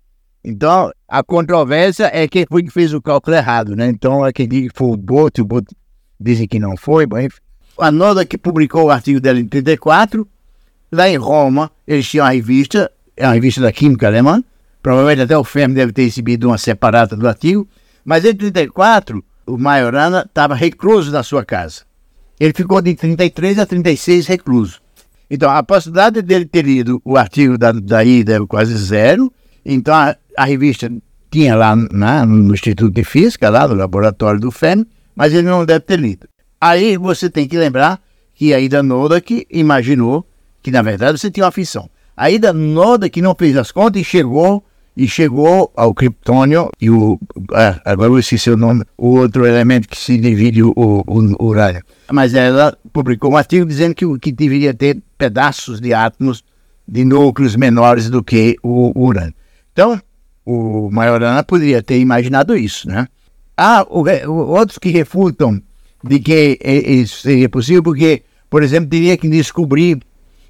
Então, 0.43 0.91
a 1.07 1.23
controvérsia 1.23 2.09
é 2.13 2.27
quem 2.27 2.45
foi 2.47 2.63
que 2.63 2.69
fez 2.69 2.93
o 2.93 3.01
cálculo 3.01 3.35
errado, 3.35 3.75
né? 3.75 3.87
Então, 3.87 4.25
é 4.25 4.31
quem 4.31 4.47
diz 4.47 4.71
que 4.71 4.77
foi 4.77 4.91
o 4.91 4.97
Boto, 4.97 5.41
o 5.41 5.45
Boto 5.45 5.75
dizem 6.19 6.47
que 6.47 6.59
não 6.59 6.77
foi, 6.77 7.05
mas 7.05 7.33
a 7.77 7.91
Noda 7.91 8.25
que 8.25 8.37
publicou 8.37 8.85
o 8.85 8.91
artigo 8.91 9.19
dela 9.19 9.39
em 9.39 9.47
34, 9.47 10.27
lá 10.91 11.09
em 11.09 11.17
Roma, 11.17 11.71
eles 11.85 12.07
tinham 12.07 12.25
a 12.25 12.29
revista, 12.29 12.91
é 13.15 13.25
a 13.25 13.33
revista 13.33 13.61
da 13.61 13.71
Química 13.71 14.07
Alemã, 14.07 14.43
provavelmente 14.81 15.21
até 15.21 15.37
o 15.37 15.43
FEM 15.43 15.73
deve 15.73 15.91
ter 15.91 16.05
recebido 16.05 16.47
uma 16.47 16.57
separada 16.57 17.15
do 17.15 17.27
artigo, 17.27 17.67
mas 18.05 18.23
em 18.23 18.33
34, 18.33 19.23
o 19.45 19.57
Majorana 19.57 20.23
estava 20.25 20.55
recluso 20.55 21.11
na 21.11 21.23
sua 21.23 21.43
casa. 21.43 21.81
Ele 22.39 22.53
ficou 22.53 22.81
de 22.81 22.95
33 22.95 23.59
a 23.59 23.65
36 23.65 24.27
recluso. 24.27 24.79
Então, 25.29 25.49
a 25.49 25.61
possibilidade 25.61 26.21
dele 26.21 26.45
ter 26.45 26.63
lido 26.63 27.01
o 27.03 27.17
artigo 27.17 27.57
da, 27.57 27.71
da 27.71 28.03
ida 28.03 28.35
é 28.35 28.45
quase 28.47 28.75
zero. 28.77 29.31
Então, 29.65 29.93
a, 29.93 30.15
a 30.37 30.45
revista 30.45 30.91
tinha 31.29 31.55
lá 31.55 31.75
na, 31.75 32.25
no 32.25 32.53
Instituto 32.53 32.93
de 32.93 33.03
Física, 33.03 33.49
lá 33.49 33.67
no 33.67 33.75
laboratório 33.75 34.39
do 34.39 34.51
FEM, 34.51 34.85
mas 35.15 35.33
ele 35.33 35.47
não 35.47 35.65
deve 35.65 35.81
ter 35.81 35.99
lido. 35.99 36.27
Aí 36.59 36.97
você 36.97 37.29
tem 37.29 37.47
que 37.47 37.57
lembrar 37.57 37.99
que 38.33 38.53
a 38.53 38.59
Ida 38.59 38.81
Noda 38.81 39.19
que 39.19 39.45
imaginou 39.49 40.25
que 40.61 40.71
na 40.71 40.81
verdade 40.81 41.19
você 41.19 41.29
tinha 41.29 41.45
uma 41.45 41.51
fissão. 41.51 41.89
A 42.15 42.31
Ida 42.31 42.51
Noda 42.53 43.09
que 43.09 43.21
não 43.21 43.35
fez 43.37 43.55
as 43.57 43.71
contas 43.71 44.01
e 44.01 44.05
chegou 44.05 44.63
e 44.97 45.07
chegou 45.07 45.71
ao 45.75 45.93
criptônio 45.93 46.71
e 46.81 46.89
o 46.89 47.19
ah, 47.53 47.79
agora 47.85 48.09
eu 48.09 48.17
esqueci 48.17 48.49
o 48.49 48.57
nome, 48.57 48.83
o 48.97 49.09
outro 49.19 49.45
elemento 49.45 49.87
que 49.87 49.95
se 49.95 50.17
divide 50.17 50.63
o, 50.63 50.73
o, 50.75 51.03
o 51.05 51.45
urânio. 51.45 51.83
Mas 52.11 52.33
ela 52.33 52.75
publicou 52.91 53.31
um 53.31 53.37
artigo 53.37 53.63
dizendo 53.63 53.93
que, 53.93 54.05
que 54.17 54.31
deveria 54.31 54.73
ter 54.73 54.97
pedaços 55.15 55.79
de 55.79 55.93
átomos 55.93 56.43
de 56.87 57.05
núcleos 57.05 57.55
menores 57.55 58.09
do 58.09 58.23
que 58.23 58.55
o, 58.63 58.91
o 58.99 59.05
urânio. 59.05 59.35
Então, 59.71 60.01
o 60.43 60.89
Majorana 60.91 61.43
poderia 61.43 61.83
ter 61.83 61.99
imaginado 61.99 62.57
isso, 62.57 62.87
né? 62.87 63.07
Há 63.55 63.85
o, 63.87 64.03
outros 64.31 64.79
que 64.79 64.89
refutam 64.89 65.61
de 66.03 66.19
que 66.19 66.57
isso 66.63 67.21
seria 67.21 67.49
possível, 67.49 67.83
porque, 67.83 68.23
por 68.49 68.63
exemplo, 68.63 68.89
teria 68.89 69.15
que 69.15 69.29
descobrir 69.29 69.99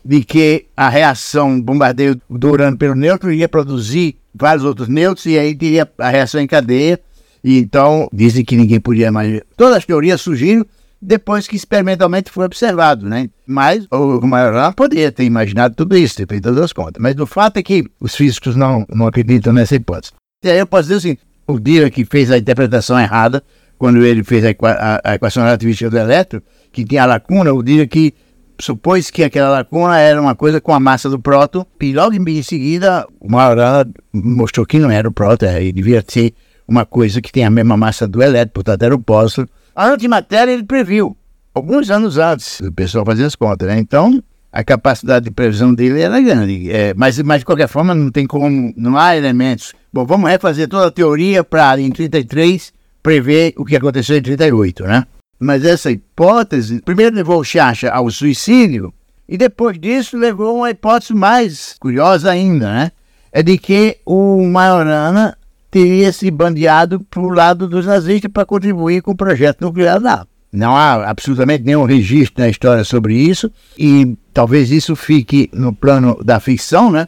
de 0.05 0.23
que 0.23 0.67
a 0.75 0.87
reação 0.87 1.59
bombardeio 1.59 2.21
do 2.29 2.49
urânio 2.49 2.77
pelo 2.77 2.95
nêutron 2.95 3.31
ia 3.31 3.49
produzir 3.49 4.15
vários 4.39 4.63
outros 4.63 4.87
nêutrons 4.87 5.25
e 5.25 5.37
aí 5.37 5.55
teria 5.55 5.89
a 5.97 6.09
reação 6.09 6.41
em 6.41 6.47
cadeia. 6.47 6.99
E 7.43 7.57
então 7.59 8.09
dizem 8.11 8.43
que 8.43 8.55
ninguém 8.55 8.79
podia 8.79 9.07
imaginar. 9.07 9.41
Todas 9.55 9.77
as 9.77 9.85
teorias 9.85 10.21
surgiram 10.21 10.65
depois 11.01 11.47
que 11.47 11.55
experimentalmente 11.55 12.31
foi 12.31 12.45
observado, 12.45 13.07
né? 13.07 13.29
Mas 13.45 13.85
o 13.91 14.25
Majorana 14.25 14.73
poderia 14.73 15.11
ter 15.11 15.23
imaginado 15.23 15.75
tudo 15.75 15.95
isso, 15.95 16.15
ter 16.25 16.41
todas 16.41 16.61
as 16.63 16.73
contas. 16.73 17.01
Mas 17.01 17.15
o 17.19 17.25
fato 17.25 17.57
é 17.57 17.63
que 17.63 17.85
os 17.99 18.15
físicos 18.15 18.55
não, 18.55 18.85
não 18.89 19.07
acreditam 19.07 19.53
nessa 19.53 19.75
hipótese. 19.75 20.13
E 20.43 20.49
aí 20.49 20.59
eu 20.59 20.67
posso 20.67 20.89
dizer 20.89 20.95
assim, 20.95 21.17
o 21.47 21.59
Dirac 21.59 21.91
que 21.93 22.05
fez 22.05 22.31
a 22.31 22.37
interpretação 22.37 22.99
errada 22.99 23.43
quando 23.77 24.03
ele 24.03 24.23
fez 24.23 24.43
a, 24.43 24.49
a, 24.49 25.11
a 25.11 25.15
equação 25.15 25.43
relativística 25.43 25.89
do 25.89 25.97
elétron, 25.97 26.41
que 26.71 26.83
tinha 26.83 27.03
a 27.03 27.05
lacuna, 27.05 27.53
o 27.53 27.61
dia 27.61 27.85
que 27.87 28.13
supôs 28.59 29.09
que 29.09 29.23
aquela 29.23 29.49
lacuna 29.49 29.97
era 29.97 30.21
uma 30.21 30.35
coisa 30.35 30.59
com 30.59 30.73
a 30.73 30.79
massa 30.79 31.09
do 31.09 31.19
próton, 31.19 31.65
e 31.79 31.93
logo 31.93 32.13
em 32.13 32.43
seguida 32.43 33.07
o 33.19 33.31
Majorana 33.31 33.89
mostrou 34.13 34.65
que 34.65 34.79
não 34.79 34.89
era 34.89 35.07
o 35.07 35.11
próton, 35.11 35.45
e 35.59 35.71
devia 35.71 36.03
ser 36.07 36.33
uma 36.67 36.85
coisa 36.85 37.21
que 37.21 37.31
tem 37.31 37.45
a 37.45 37.49
mesma 37.49 37.77
massa 37.77 38.07
do 38.07 38.21
elétron, 38.21 38.53
portanto 38.53 38.83
era 38.83 38.95
o 38.95 38.99
pósito. 38.99 39.47
A 39.75 39.87
antimatéria 39.87 40.51
ele 40.51 40.63
previu, 40.63 41.15
alguns 41.53 41.89
anos 41.89 42.17
antes, 42.17 42.59
o 42.59 42.71
pessoal 42.71 43.05
fazia 43.05 43.25
as 43.25 43.35
contas, 43.35 43.67
né? 43.67 43.79
Então, 43.79 44.21
a 44.51 44.63
capacidade 44.63 45.25
de 45.25 45.31
previsão 45.31 45.73
dele 45.73 46.01
era 46.01 46.19
grande. 46.19 46.71
É, 46.71 46.93
mas, 46.95 47.21
mas, 47.21 47.39
de 47.39 47.45
qualquer 47.45 47.67
forma, 47.67 47.93
não 47.93 48.09
tem 48.11 48.25
como, 48.25 48.73
não 48.75 48.97
há 48.97 49.15
elementos. 49.15 49.73
Bom, 49.93 50.05
vamos 50.05 50.29
refazer 50.29 50.67
toda 50.67 50.87
a 50.87 50.91
teoria 50.91 51.43
para, 51.43 51.79
em 51.79 51.91
33, 51.91 52.73
prever 53.03 53.53
o 53.57 53.65
que 53.65 53.75
aconteceu 53.75 54.17
em 54.17 54.21
38, 54.21 54.83
né? 54.83 55.05
Mas 55.39 55.63
essa 55.63 55.91
hipótese, 55.91 56.81
primeiro 56.81 57.15
levou 57.15 57.43
Chacha 57.43 57.89
ao 57.89 58.09
suicídio, 58.09 58.93
e 59.29 59.37
depois 59.37 59.77
disso 59.79 60.17
levou 60.17 60.57
uma 60.57 60.71
hipótese 60.71 61.13
mais 61.13 61.75
curiosa 61.79 62.31
ainda, 62.31 62.71
né? 62.71 62.91
É 63.31 63.43
de 63.43 63.57
que 63.57 63.97
o 64.05 64.43
Majorana 64.45 65.37
teria 65.69 66.11
se 66.11 66.31
bandeado 66.31 67.01
para 67.01 67.19
o 67.19 67.29
lado 67.29 67.67
dos 67.67 67.85
nazistas 67.85 68.31
para 68.31 68.45
contribuir 68.45 69.01
com 69.01 69.11
o 69.11 69.17
projeto 69.17 69.61
nuclear 69.61 70.01
lá. 70.01 70.25
Não 70.51 70.75
há 70.75 71.09
absolutamente 71.09 71.65
nenhum 71.65 71.83
registro 71.83 72.41
na 72.41 72.49
história 72.49 72.83
sobre 72.83 73.15
isso, 73.15 73.51
e 73.77 74.17
talvez 74.33 74.71
isso 74.71 74.95
fique 74.95 75.49
no 75.53 75.75
plano 75.75 76.17
da 76.23 76.39
ficção, 76.39 76.89
né? 76.89 77.07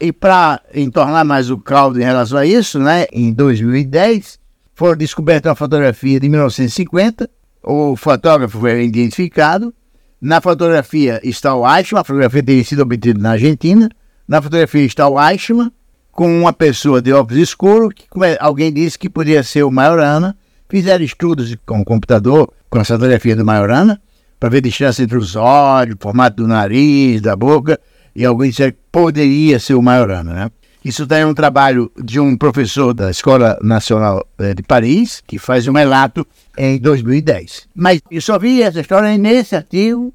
E 0.00 0.10
para 0.10 0.60
entornar 0.74 1.24
mais 1.24 1.50
o 1.50 1.58
caldo 1.58 2.00
em 2.00 2.04
relação 2.04 2.38
a 2.38 2.46
isso, 2.46 2.78
né, 2.78 3.06
em 3.12 3.32
2010, 3.32 4.38
foi 4.74 4.96
descoberta 4.96 5.48
uma 5.48 5.54
fotografia 5.56 6.18
de 6.20 6.28
1950, 6.28 7.28
o 7.68 7.94
fotógrafo 7.96 8.58
foi 8.58 8.82
identificado. 8.82 9.74
Na 10.18 10.40
fotografia 10.40 11.20
está 11.22 11.54
o 11.54 11.68
Eichmann, 11.68 12.00
a 12.00 12.04
fotografia 12.04 12.42
teria 12.42 12.64
sido 12.64 12.80
obtida 12.80 13.20
na 13.20 13.32
Argentina, 13.32 13.90
Na 14.26 14.40
fotografia 14.42 14.84
está 14.84 15.06
o 15.06 15.20
Eichmann, 15.20 15.70
com 16.10 16.40
uma 16.40 16.52
pessoa 16.52 17.00
de 17.02 17.12
óculos 17.12 17.42
escuros, 17.42 17.94
que 17.94 18.06
alguém 18.40 18.72
disse 18.72 18.98
que 18.98 19.08
podia 19.08 19.42
ser 19.42 19.64
o 19.64 19.70
Majorana. 19.70 20.34
Fizeram 20.68 21.04
estudos 21.04 21.54
com 21.64 21.80
o 21.80 21.84
computador, 21.84 22.50
com 22.70 22.78
essa 22.78 22.94
fotografia 22.94 23.36
do 23.36 23.44
Majorana, 23.44 24.00
para 24.40 24.48
ver 24.48 24.58
a 24.58 24.62
distância 24.62 25.02
entre 25.02 25.16
os 25.16 25.36
olhos, 25.36 25.94
o 25.94 26.02
formato 26.02 26.36
do 26.36 26.48
nariz, 26.48 27.20
da 27.20 27.36
boca, 27.36 27.78
e 28.16 28.24
alguém 28.24 28.50
disseram 28.50 28.72
que 28.72 28.78
poderia 28.90 29.58
ser 29.58 29.74
o 29.74 29.82
Majorana, 29.82 30.32
né? 30.32 30.50
Isso 30.88 31.06
tem 31.06 31.22
um 31.22 31.34
trabalho 31.34 31.92
de 32.02 32.18
um 32.18 32.34
professor 32.34 32.94
da 32.94 33.10
Escola 33.10 33.58
Nacional 33.60 34.26
eh, 34.38 34.54
de 34.54 34.62
Paris, 34.62 35.22
que 35.26 35.38
faz 35.38 35.68
um 35.68 35.72
relato 35.72 36.26
em 36.56 36.78
2010. 36.78 37.68
Mas 37.74 38.00
eu 38.10 38.22
só 38.22 38.38
vi 38.38 38.62
essa 38.62 38.80
história 38.80 39.18
nesse 39.18 39.54
artigo, 39.54 40.14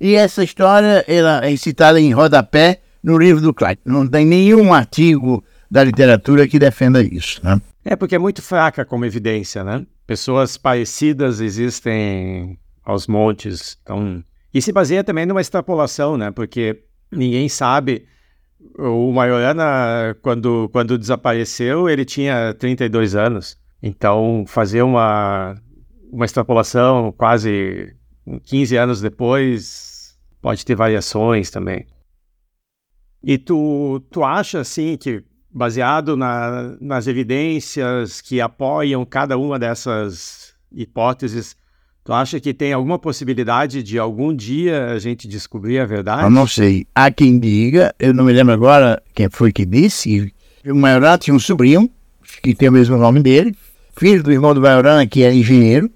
e 0.00 0.14
essa 0.14 0.44
história 0.44 1.04
ela 1.08 1.44
é 1.44 1.56
citada 1.56 2.00
em 2.00 2.12
rodapé 2.12 2.78
no 3.02 3.18
livro 3.18 3.42
do 3.42 3.52
Clyde. 3.52 3.80
Não 3.84 4.06
tem 4.06 4.24
nenhum 4.24 4.72
artigo 4.72 5.42
da 5.68 5.82
literatura 5.82 6.46
que 6.46 6.56
defenda 6.56 7.02
isso. 7.02 7.40
Né? 7.44 7.60
É 7.84 7.96
porque 7.96 8.14
é 8.14 8.18
muito 8.20 8.40
fraca 8.42 8.84
como 8.84 9.04
evidência, 9.04 9.64
né? 9.64 9.84
Pessoas 10.06 10.56
parecidas 10.56 11.40
existem 11.40 12.56
aos 12.84 13.08
montes. 13.08 13.76
Então, 13.82 14.22
e 14.54 14.62
se 14.62 14.70
baseia 14.70 15.02
também 15.02 15.26
numa 15.26 15.40
extrapolação, 15.40 16.16
né? 16.16 16.30
Porque 16.30 16.84
ninguém 17.10 17.48
sabe. 17.48 18.06
O 18.78 19.12
Majorana, 19.12 20.16
quando, 20.22 20.68
quando 20.72 20.98
desapareceu, 20.98 21.88
ele 21.88 22.04
tinha 22.04 22.54
32 22.54 23.14
anos. 23.14 23.58
Então, 23.82 24.44
fazer 24.46 24.82
uma, 24.82 25.54
uma 26.10 26.24
extrapolação 26.24 27.12
quase 27.12 27.94
15 28.44 28.76
anos 28.76 29.00
depois 29.00 30.18
pode 30.40 30.64
ter 30.64 30.74
variações 30.74 31.50
também. 31.50 31.86
E 33.22 33.38
tu, 33.38 34.02
tu 34.10 34.24
acha, 34.24 34.60
assim, 34.60 34.96
que 34.96 35.24
baseado 35.52 36.16
na, 36.16 36.76
nas 36.80 37.06
evidências 37.06 38.20
que 38.20 38.40
apoiam 38.40 39.04
cada 39.04 39.36
uma 39.36 39.58
dessas 39.58 40.54
hipóteses, 40.72 41.56
tu 42.04 42.12
acha 42.12 42.40
que 42.40 42.52
tem 42.52 42.72
alguma 42.72 42.98
possibilidade 42.98 43.82
de 43.82 43.98
algum 43.98 44.34
dia 44.34 44.86
a 44.86 44.98
gente 44.98 45.28
descobrir 45.28 45.78
a 45.78 45.86
verdade? 45.86 46.24
Eu 46.24 46.30
não 46.30 46.46
sei. 46.46 46.86
Há 46.94 47.10
quem 47.10 47.38
diga, 47.38 47.94
eu 47.98 48.12
não 48.12 48.24
me 48.24 48.32
lembro 48.32 48.52
agora 48.52 49.02
quem 49.14 49.28
foi 49.30 49.52
que 49.52 49.64
disse, 49.64 50.32
o 50.66 50.74
Maioran 50.74 51.18
tinha 51.18 51.34
um 51.34 51.40
sobrinho, 51.40 51.90
que 52.42 52.54
tem 52.54 52.68
o 52.68 52.72
mesmo 52.72 52.96
nome 52.96 53.20
dele, 53.20 53.54
filho 53.96 54.22
do 54.22 54.32
irmão 54.32 54.54
do 54.54 54.60
Maioran, 54.60 55.06
que 55.06 55.22
é 55.22 55.32
engenheiro, 55.32 55.90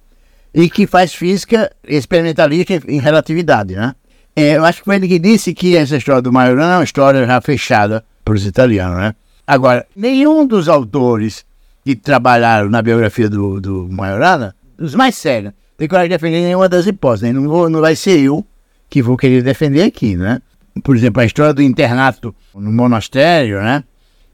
e 0.55 0.71
que 0.71 0.87
faz 0.87 1.12
física 1.12 1.71
experimentalista 1.87 2.81
em 2.88 2.99
relatividade, 2.99 3.75
né? 3.75 3.95
É, 4.35 4.57
eu 4.57 4.64
acho 4.64 4.81
que 4.81 4.85
foi 4.85 4.97
ele 4.97 5.09
que 5.09 5.19
disse 5.19 5.55
que 5.55 5.77
essa 5.77 5.97
história 5.97 6.21
do 6.21 6.31
Majorana 6.31 6.75
é 6.75 6.77
uma 6.77 6.85
história 6.85 7.27
já 7.27 7.40
fechada 7.40 8.05
para 8.23 8.35
os 8.35 8.45
italianos, 8.45 8.99
né? 8.99 9.14
Agora, 9.47 9.87
nenhum 9.97 10.47
dos 10.47 10.69
autores 10.69 11.45
que 11.85 11.95
trabalharam 11.95 12.69
na 12.69 12.83
biografia 12.83 13.31
do, 13.31 13.61
do 13.61 13.88
Majorana, 13.90 14.55
os 14.79 14.95
mais 14.95 15.14
sérios, 15.14 15.53
tem 15.76 15.88
coragem 15.88 16.08
de 16.08 16.14
defender 16.14 16.42
nenhuma 16.42 16.68
das 16.68 16.86
hipóteses. 16.86 17.22
Né? 17.22 17.32
Não, 17.32 17.48
vou, 17.48 17.68
não 17.68 17.80
vai 17.80 17.94
ser 17.94 18.18
eu 18.18 18.44
que 18.88 19.02
vou 19.02 19.16
querer 19.16 19.42
defender 19.42 19.82
aqui, 19.82 20.16
né? 20.16 20.40
Por 20.82 20.94
exemplo, 20.96 21.22
a 21.22 21.24
história 21.24 21.54
do 21.54 21.62
internato 21.62 22.34
no 22.54 22.70
monastério, 22.70 23.60
né? 23.62 23.82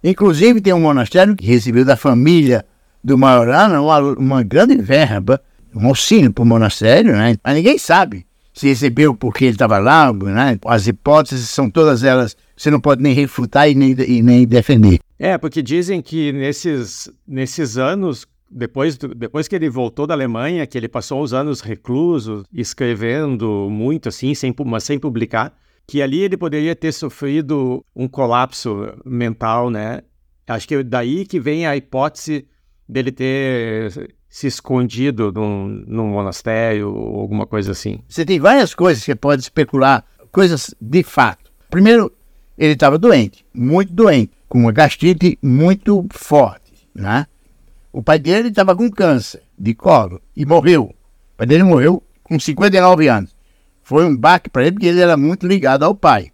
Inclusive 0.03 0.61
tem 0.61 0.73
um 0.73 0.81
monastério 0.81 1.37
que 1.37 1.47
recebeu 1.47 1.85
da 1.85 1.97
família 1.97 2.65
do 3.03 3.17
Majorana 3.17 3.81
uma, 3.81 4.01
uma 4.01 4.43
grande 4.43 4.77
verba, 4.77 5.41
um 5.75 5.87
auxílio 5.87 6.33
para 6.33 6.43
o 6.43 6.47
monastério, 6.47 7.13
né? 7.13 7.37
Mas 7.43 7.55
ninguém 7.55 7.79
sabe 7.79 8.27
se 8.53 8.69
recebeu 8.69 9.15
porque 9.15 9.47
ele 9.47 9.53
estava 9.53 9.79
lá, 9.79 10.13
né? 10.13 10.59
As 10.67 10.87
hipóteses 10.87 11.49
são 11.49 11.71
todas 11.71 12.05
elas, 12.05 12.37
você 12.57 12.71
não 12.71 12.81
pode 12.81 13.03
nem 13.03 13.15
refutar 13.15 13.69
e 13.69 13.75
nem, 13.75 13.93
e 13.93 14.23
nem 14.23 14.47
defender. 14.47 14.99
É, 15.19 15.39
porque 15.39 15.63
dizem 15.63 16.03
que 16.03 16.33
nesses, 16.33 17.11
nesses 17.27 17.79
anos, 17.79 18.27
depois, 18.53 18.97
depois 18.97 19.49
que 19.49 19.57
ele 19.57 19.69
voltou 19.69 20.07
da 20.07 20.15
Alemanha, 20.15 20.67
que 20.67 20.77
ele 20.77 20.89
passou 20.89 21.23
uns 21.23 21.33
anos 21.33 21.61
recluso, 21.61 22.45
escrevendo 22.53 23.69
muito 23.71 24.09
assim, 24.09 24.35
sem, 24.35 24.55
mas 24.67 24.85
sem 24.85 24.99
publicar, 24.99 25.57
que 25.87 26.03
ali 26.03 26.21
ele 26.21 26.37
poderia 26.37 26.77
ter 26.77 26.93
sofrido 26.93 27.85
um 27.95 28.07
colapso 28.07 28.95
mental, 29.05 29.71
né? 29.71 30.03
Acho 30.47 30.69
que 30.69 30.83
daí 30.83 31.25
que 31.25 31.41
vem 31.41 31.67
a 31.67 31.77
hipótese 31.77 32.47
dele 32.89 33.11
ter 33.11 34.13
se 34.29 34.47
escondido 34.47 35.31
num, 35.33 35.85
num 35.87 36.07
monastério 36.09 36.95
ou 36.95 37.21
alguma 37.21 37.47
coisa 37.47 37.73
assim. 37.73 38.01
Você 38.09 38.25
tem 38.25 38.41
várias 38.41 38.75
coisas 38.75 39.05
que 39.05 39.15
pode 39.15 39.43
especular, 39.43 40.05
coisas 40.31 40.75
de 40.81 41.03
fato. 41.03 41.51
Primeiro, 41.71 42.13
ele 42.57 42.73
estava 42.73 42.99
doente, 42.99 43.45
muito 43.53 43.93
doente, 43.93 44.33
com 44.49 44.59
uma 44.59 44.73
gastrite 44.73 45.39
muito 45.43 46.07
forte, 46.13 46.89
né? 46.95 47.27
O 47.93 48.03
pai 48.03 48.19
dele 48.19 48.49
estava 48.49 48.75
com 48.75 48.91
câncer 48.91 49.43
de 49.59 49.75
colo 49.75 50.21
e 50.35 50.47
morreu. 50.47 50.85
O 50.85 51.37
pai 51.37 51.47
dele 51.47 51.63
morreu 51.63 52.03
com 52.23 52.41
59 52.41 53.07
anos. 53.09 53.35
Foi 53.83 54.07
um 54.07 54.17
baque 54.17 54.49
para 54.49 54.63
ele 54.63 54.73
porque 54.73 54.87
ele 54.87 55.01
era 55.01 55.17
muito 55.17 55.47
ligado 55.47 55.85
ao 55.85 55.95
pai. 55.95 56.33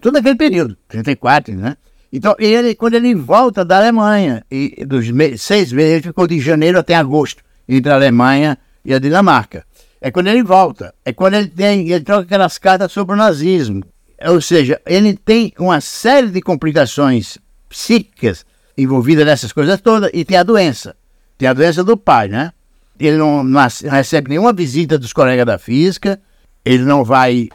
Todo 0.00 0.16
aquele 0.16 0.36
período, 0.36 0.76
34, 0.86 1.54
né? 1.54 1.76
Então, 2.12 2.34
ele, 2.38 2.74
quando 2.74 2.94
ele 2.94 3.14
volta 3.14 3.64
da 3.64 3.78
Alemanha, 3.78 4.44
e 4.50 4.84
dos 4.84 5.10
me 5.10 5.36
seis 5.36 5.72
meses, 5.72 5.92
ele 5.92 6.02
ficou 6.02 6.26
de 6.26 6.40
janeiro 6.40 6.78
até 6.78 6.94
agosto, 6.94 7.42
entre 7.68 7.90
a 7.90 7.94
Alemanha 7.94 8.58
e 8.84 8.94
a 8.94 8.98
Dinamarca. 8.98 9.64
É 10.00 10.10
quando 10.10 10.28
ele 10.28 10.42
volta, 10.42 10.94
é 11.04 11.12
quando 11.12 11.34
ele 11.34 11.48
tem, 11.48 11.90
ele 11.90 12.04
troca 12.04 12.22
aquelas 12.22 12.56
cartas 12.58 12.92
sobre 12.92 13.14
o 13.14 13.18
nazismo. 13.18 13.82
Ou 14.26 14.40
seja, 14.40 14.80
ele 14.86 15.14
tem 15.16 15.52
uma 15.58 15.80
série 15.80 16.28
de 16.28 16.40
complicações 16.40 17.38
psíquicas 17.68 18.44
envolvidas 18.76 19.26
nessas 19.26 19.52
coisas 19.52 19.80
todas, 19.80 20.10
e 20.14 20.24
tem 20.24 20.36
a 20.36 20.42
doença. 20.42 20.96
Tem 21.38 21.48
a 21.48 21.52
doença 21.52 21.84
do 21.84 21.96
pai, 21.96 22.28
né? 22.28 22.52
Ele 22.98 23.16
não, 23.16 23.44
não 23.44 23.60
recebe 23.88 24.28
nenhuma 24.28 24.52
visita 24.52 24.98
dos 24.98 25.12
colegas 25.12 25.46
da 25.46 25.56
física, 25.56 26.20
ele 26.64 26.82
não 26.82 27.04
vai 27.04 27.48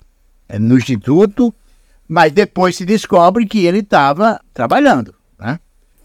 é, 0.47 0.57
no 0.57 0.77
instituto, 0.77 1.53
mas 2.07 2.31
depois 2.31 2.77
se 2.77 2.85
descobre 2.85 3.45
que 3.45 3.65
ele 3.65 3.79
estava 3.79 4.39
trabalhando. 4.53 5.13
Né? 5.37 5.59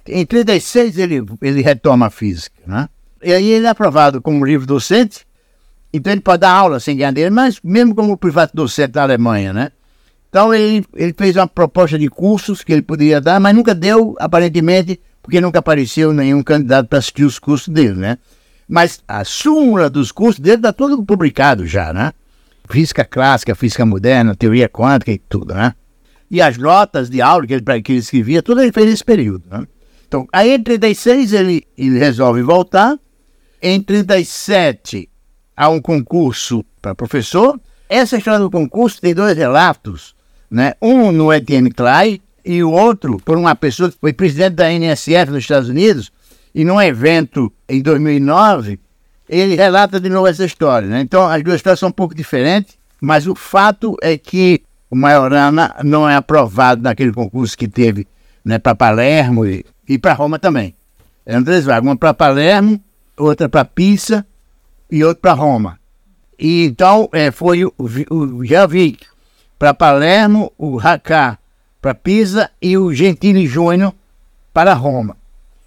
Em 0.09 0.27
36 0.27 0.99
ele, 0.99 1.25
ele 1.41 1.62
retoma 1.62 2.07
a 2.07 2.11
física. 2.11 2.61
Né? 2.67 2.88
E 3.23 3.33
aí 3.33 3.49
ele 3.49 3.67
é 3.67 3.69
aprovado 3.69 4.21
como 4.21 4.45
livre 4.45 4.67
docente, 4.67 5.25
então 5.93 6.12
ele 6.12 6.21
pode 6.21 6.41
dar 6.41 6.51
aula 6.51 6.81
sem 6.81 6.97
ganhar 6.97 7.12
dinheiro, 7.12 7.35
mas 7.35 7.61
mesmo 7.62 7.95
como 7.95 8.17
privado 8.17 8.51
docente 8.55 8.93
da 8.93 9.05
Alemanha. 9.05 9.53
Né? 9.53 9.71
Então 10.29 10.53
ele, 10.53 10.85
ele 10.95 11.14
fez 11.17 11.37
uma 11.37 11.47
proposta 11.47 11.97
de 11.97 12.09
cursos 12.09 12.64
que 12.64 12.73
ele 12.73 12.83
poderia 12.83 13.21
dar, 13.21 13.38
mas 13.38 13.55
nunca 13.55 13.75
deu, 13.75 14.17
aparentemente, 14.19 15.01
porque 15.29 15.43
nunca 15.43 15.59
apareceu 15.59 16.11
nenhum 16.11 16.43
candidato 16.43 16.88
para 16.88 17.01
assistir 17.01 17.25
os 17.25 17.38
cursos 17.38 17.69
dele. 17.69 17.93
Né? 17.93 18.17
Mas 18.67 19.03
a 19.07 19.25
súmula 19.25 19.91
dos 19.91 20.11
cursos 20.11 20.41
dele 20.41 20.57
está 20.57 20.73
todo 20.73 21.05
publicado 21.05 21.67
já, 21.67 21.93
né? 21.93 22.12
Física 22.67 23.05
clássica, 23.05 23.55
física 23.55 23.85
moderna, 23.85 24.35
teoria 24.35 24.71
quântica 24.71 25.12
e 25.12 25.19
tudo, 25.19 25.53
né? 25.53 25.75
e 26.31 26.41
as 26.41 26.57
notas 26.57 27.11
de 27.11 27.21
aula 27.21 27.47
que 27.47 27.53
ele, 27.53 27.83
que 27.83 27.93
ele 27.93 27.99
escrevia, 27.99 28.43
tudo 28.43 28.62
ele 28.62 28.73
fez 28.73 28.87
nesse 28.87 29.05
período. 29.05 29.45
Né? 29.51 29.67
Então, 30.07 30.27
aí 30.33 30.55
em 30.55 30.62
36 30.62 31.35
ele, 31.35 31.62
ele 31.77 31.99
resolve 31.99 32.41
voltar. 32.41 32.99
Em 33.61 33.83
37 33.83 35.11
há 35.55 35.69
um 35.69 35.79
concurso 35.79 36.64
para 36.81 36.95
professor. 36.95 37.61
Essa 37.87 38.17
história 38.17 38.41
do 38.41 38.51
concurso 38.51 38.99
tem 38.99 39.14
dois 39.14 39.37
relatos, 39.37 40.14
né? 40.51 40.73
Um 40.81 41.12
no 41.12 41.31
Etienne 41.31 41.71
Clay 41.71 42.23
e 42.48 42.64
o 42.64 42.72
outro 42.72 43.18
por 43.18 43.37
uma 43.37 43.54
pessoa 43.54 43.90
que 43.90 43.98
foi 44.00 44.11
presidente 44.11 44.54
da 44.54 44.72
NSF 44.72 45.30
nos 45.30 45.40
Estados 45.40 45.68
Unidos 45.68 46.11
e 46.54 46.64
num 46.64 46.80
evento 46.80 47.52
em 47.68 47.82
2009 47.82 48.80
ele 49.28 49.54
relata 49.54 50.00
de 50.00 50.08
novo 50.08 50.28
essa 50.28 50.46
história. 50.46 50.88
Né? 50.88 51.02
Então 51.02 51.28
as 51.28 51.44
duas 51.44 51.56
histórias 51.56 51.78
são 51.78 51.90
um 51.90 51.92
pouco 51.92 52.14
diferentes, 52.14 52.78
mas 52.98 53.26
o 53.26 53.34
fato 53.34 53.98
é 54.00 54.16
que 54.16 54.62
o 54.90 54.96
Majorana 54.96 55.76
não 55.84 56.08
é 56.08 56.16
aprovado 56.16 56.82
naquele 56.82 57.12
concurso 57.12 57.54
que 57.54 57.68
teve 57.68 58.06
né, 58.42 58.58
para 58.58 58.74
Palermo 58.74 59.44
e, 59.44 59.62
e 59.87 59.98
para 59.98 60.14
Roma 60.14 60.38
também. 60.38 60.74
Eram 61.26 61.44
três 61.44 61.66
vagas, 61.66 61.84
uma 61.87 61.98
para 61.98 62.14
Palermo, 62.14 62.82
outra 63.14 63.46
para 63.46 63.66
Pisa 63.66 64.26
e 64.90 65.04
outra 65.04 65.20
para 65.20 65.32
Roma. 65.34 65.78
E 66.38 66.64
então 66.64 67.11
é, 67.12 67.30
foi 67.30 67.66
o, 67.66 67.74
o 67.76 68.42
Javic 68.42 69.04
para 69.58 69.74
Palermo, 69.74 70.50
o 70.56 70.78
Racá 70.78 71.38
para 71.81 71.95
Pisa 71.95 72.51
e 72.61 72.77
o 72.77 72.93
Gentili 72.93 73.47
Júnior 73.47 73.95
para 74.53 74.75
Roma. 74.75 75.17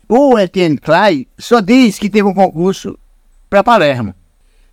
O 0.08 0.38
Etienne 0.38 0.78
Clay 0.78 1.28
só 1.38 1.62
diz 1.62 1.98
que 1.98 2.10
teve 2.10 2.28
um 2.28 2.34
concurso 2.34 2.98
para 3.50 3.64
Palermo 3.64 4.14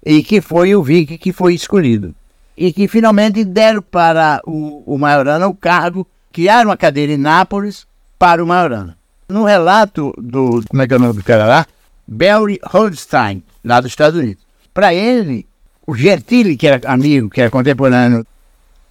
e 0.04 0.22
que 0.22 0.40
foi 0.40 0.74
o 0.74 0.82
Vic 0.82 1.18
que 1.18 1.32
foi 1.32 1.54
escolhido 1.54 2.14
e 2.58 2.72
que 2.72 2.88
finalmente 2.88 3.44
deram 3.44 3.80
para 3.80 4.42
o, 4.44 4.82
o 4.84 4.98
Majorana 4.98 5.46
o 5.46 5.54
cargo, 5.54 6.04
criaram 6.32 6.70
uma 6.70 6.76
cadeira 6.76 7.12
em 7.12 7.16
Nápoles 7.16 7.86
para 8.18 8.42
o 8.42 8.46
Majorana. 8.46 8.98
No 9.28 9.44
relato 9.44 10.12
do, 10.18 10.60
como 10.68 10.82
é 10.82 10.88
que 10.88 10.94
é 10.94 10.96
o 10.96 11.00
nome 11.00 11.14
do 11.14 11.22
cara 11.22 11.46
lá? 11.46 11.66
Barry 12.06 12.58
Holstein, 12.64 13.44
lá 13.64 13.80
dos 13.80 13.92
Estados 13.92 14.18
Unidos. 14.18 14.42
Para 14.74 14.92
ele, 14.92 15.46
o 15.86 15.94
Gentili, 15.94 16.56
que 16.56 16.66
era 16.66 16.80
amigo, 16.90 17.30
que 17.30 17.40
era 17.40 17.50
contemporâneo 17.50 18.26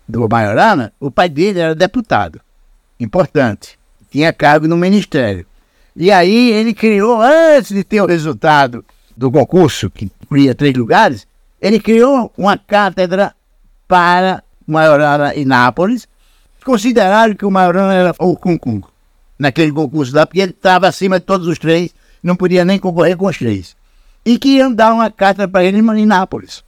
do 0.07 0.27
Majorana, 0.29 0.93
o 0.99 1.11
pai 1.11 1.27
dele 1.27 1.59
era 1.59 1.75
deputado. 1.75 2.39
importante. 2.99 3.77
Tinha 4.09 4.33
cargo 4.33 4.67
no 4.67 4.77
ministério. 4.77 5.45
E 5.95 6.11
aí 6.11 6.51
ele 6.51 6.73
criou, 6.73 7.21
antes 7.21 7.71
de 7.73 7.83
ter 7.83 8.01
o 8.01 8.05
resultado 8.05 8.83
do 9.15 9.31
concurso, 9.31 9.89
que 9.89 10.05
incluía 10.05 10.55
três 10.55 10.73
lugares, 10.75 11.27
ele 11.61 11.79
criou 11.79 12.31
uma 12.37 12.57
cátedra 12.57 13.35
para 13.87 14.43
Maiorana 14.65 15.35
e 15.35 15.43
Nápoles. 15.43 16.07
Consideraram 16.63 17.35
que 17.35 17.45
o 17.45 17.51
Maiorana 17.51 17.93
era 17.93 18.15
o 18.19 18.35
concurso, 18.35 18.89
naquele 19.37 19.71
concurso 19.71 20.15
lá, 20.15 20.25
porque 20.25 20.41
ele 20.41 20.51
estava 20.51 20.87
acima 20.87 21.19
de 21.19 21.25
todos 21.25 21.47
os 21.47 21.57
três, 21.57 21.93
não 22.21 22.35
podia 22.35 22.65
nem 22.65 22.79
concorrer 22.79 23.15
com 23.15 23.27
os 23.27 23.37
três. 23.37 23.75
E 24.25 24.37
que 24.37 24.57
iam 24.57 24.73
dar 24.73 24.93
uma 24.93 25.09
cátedra 25.09 25.47
para 25.47 25.63
ele 25.63 25.77
em 25.79 26.05
Nápoles. 26.05 26.63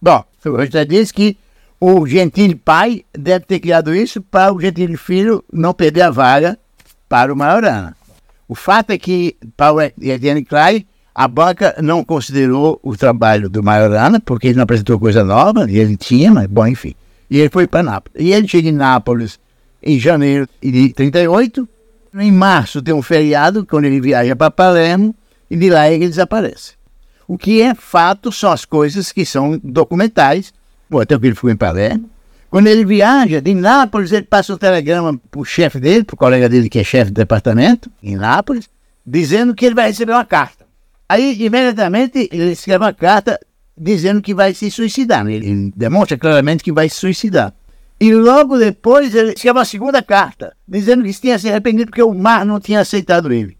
Bom, 0.00 0.24
o 0.44 0.66
já 0.66 0.84
disse 0.84 1.12
que 1.12 1.36
o 1.80 2.06
Gentile 2.06 2.54
pai 2.54 3.04
deve 3.12 3.44
ter 3.44 3.60
criado 3.60 3.94
isso 3.94 4.22
para 4.22 4.52
o 4.52 4.60
Gentile 4.60 4.96
filho 4.96 5.44
não 5.52 5.74
perder 5.74 6.02
a 6.02 6.10
vaga 6.10 6.58
para 7.08 7.32
o 7.32 7.36
Maiorana. 7.36 7.96
O 8.48 8.54
fato 8.54 8.90
é 8.90 8.98
que, 8.98 9.36
para 9.56 9.72
o 9.72 9.80
Etienne 9.80 10.44
Klein, 10.44 10.86
a 11.14 11.28
banca 11.28 11.76
não 11.80 12.04
considerou 12.04 12.80
o 12.82 12.96
trabalho 12.96 13.48
do 13.48 13.62
Maiorana, 13.62 14.20
porque 14.20 14.48
ele 14.48 14.56
não 14.56 14.64
apresentou 14.64 14.98
coisa 14.98 15.22
nova, 15.22 15.70
e 15.70 15.78
ele 15.78 15.96
tinha, 15.96 16.32
mas 16.32 16.46
bom, 16.46 16.66
enfim. 16.66 16.94
E 17.30 17.38
ele 17.38 17.50
foi 17.50 17.66
para 17.66 17.82
Nápoles. 17.82 18.22
E 18.22 18.32
ele 18.32 18.48
chega 18.48 18.68
em 18.68 18.72
Nápoles 18.72 19.38
em 19.82 19.98
janeiro 19.98 20.48
de 20.60 20.92
38. 20.92 21.68
Em 22.14 22.32
março 22.32 22.82
tem 22.82 22.94
um 22.94 23.02
feriado, 23.02 23.64
quando 23.64 23.84
ele 23.84 24.00
viaja 24.00 24.34
para 24.34 24.50
Palermo, 24.50 25.14
e 25.50 25.56
de 25.56 25.70
lá 25.70 25.90
ele 25.90 26.08
desaparece. 26.08 26.72
O 27.26 27.38
que 27.38 27.62
é 27.62 27.74
fato 27.74 28.30
são 28.30 28.50
as 28.50 28.64
coisas 28.64 29.12
que 29.12 29.24
são 29.24 29.58
documentais. 29.62 30.52
Pô, 30.88 31.00
até 31.00 31.18
que 31.18 31.26
ele 31.26 31.34
ficou 31.34 31.50
em 31.50 31.56
Palermo. 31.56 32.10
Quando 32.50 32.68
ele 32.68 32.84
viaja 32.84 33.40
de 33.40 33.52
Nápoles, 33.52 34.12
ele 34.12 34.26
passa 34.26 34.54
um 34.54 34.56
telegrama 34.56 35.18
para 35.30 35.40
o 35.40 35.44
chefe 35.44 35.80
dele, 35.80 36.04
para 36.04 36.14
o 36.14 36.16
colega 36.16 36.48
dele 36.48 36.68
que 36.68 36.78
é 36.78 36.84
chefe 36.84 37.10
do 37.10 37.14
departamento, 37.14 37.90
em 38.02 38.16
Nápoles, 38.16 38.68
dizendo 39.04 39.54
que 39.54 39.66
ele 39.66 39.74
vai 39.74 39.88
receber 39.88 40.12
uma 40.12 40.24
carta. 40.24 40.64
Aí, 41.08 41.34
imediatamente, 41.42 42.28
ele 42.32 42.52
escreve 42.52 42.84
uma 42.84 42.92
carta 42.92 43.38
dizendo 43.76 44.22
que 44.22 44.32
vai 44.32 44.54
se 44.54 44.70
suicidar. 44.70 45.26
Ele 45.26 45.72
demonstra 45.74 46.16
claramente 46.16 46.62
que 46.62 46.72
vai 46.72 46.88
se 46.88 46.96
suicidar. 46.96 47.52
E 48.00 48.12
logo 48.14 48.58
depois 48.58 49.14
ele 49.14 49.32
escreve 49.32 49.58
uma 49.58 49.64
segunda 49.64 50.02
carta, 50.02 50.54
dizendo 50.66 51.04
que 51.04 51.12
tinha 51.12 51.38
se 51.38 51.48
arrependido 51.48 51.90
porque 51.90 52.02
o 52.02 52.14
mar 52.14 52.44
não 52.44 52.60
tinha 52.60 52.80
aceitado 52.80 53.32
ele. 53.32 53.56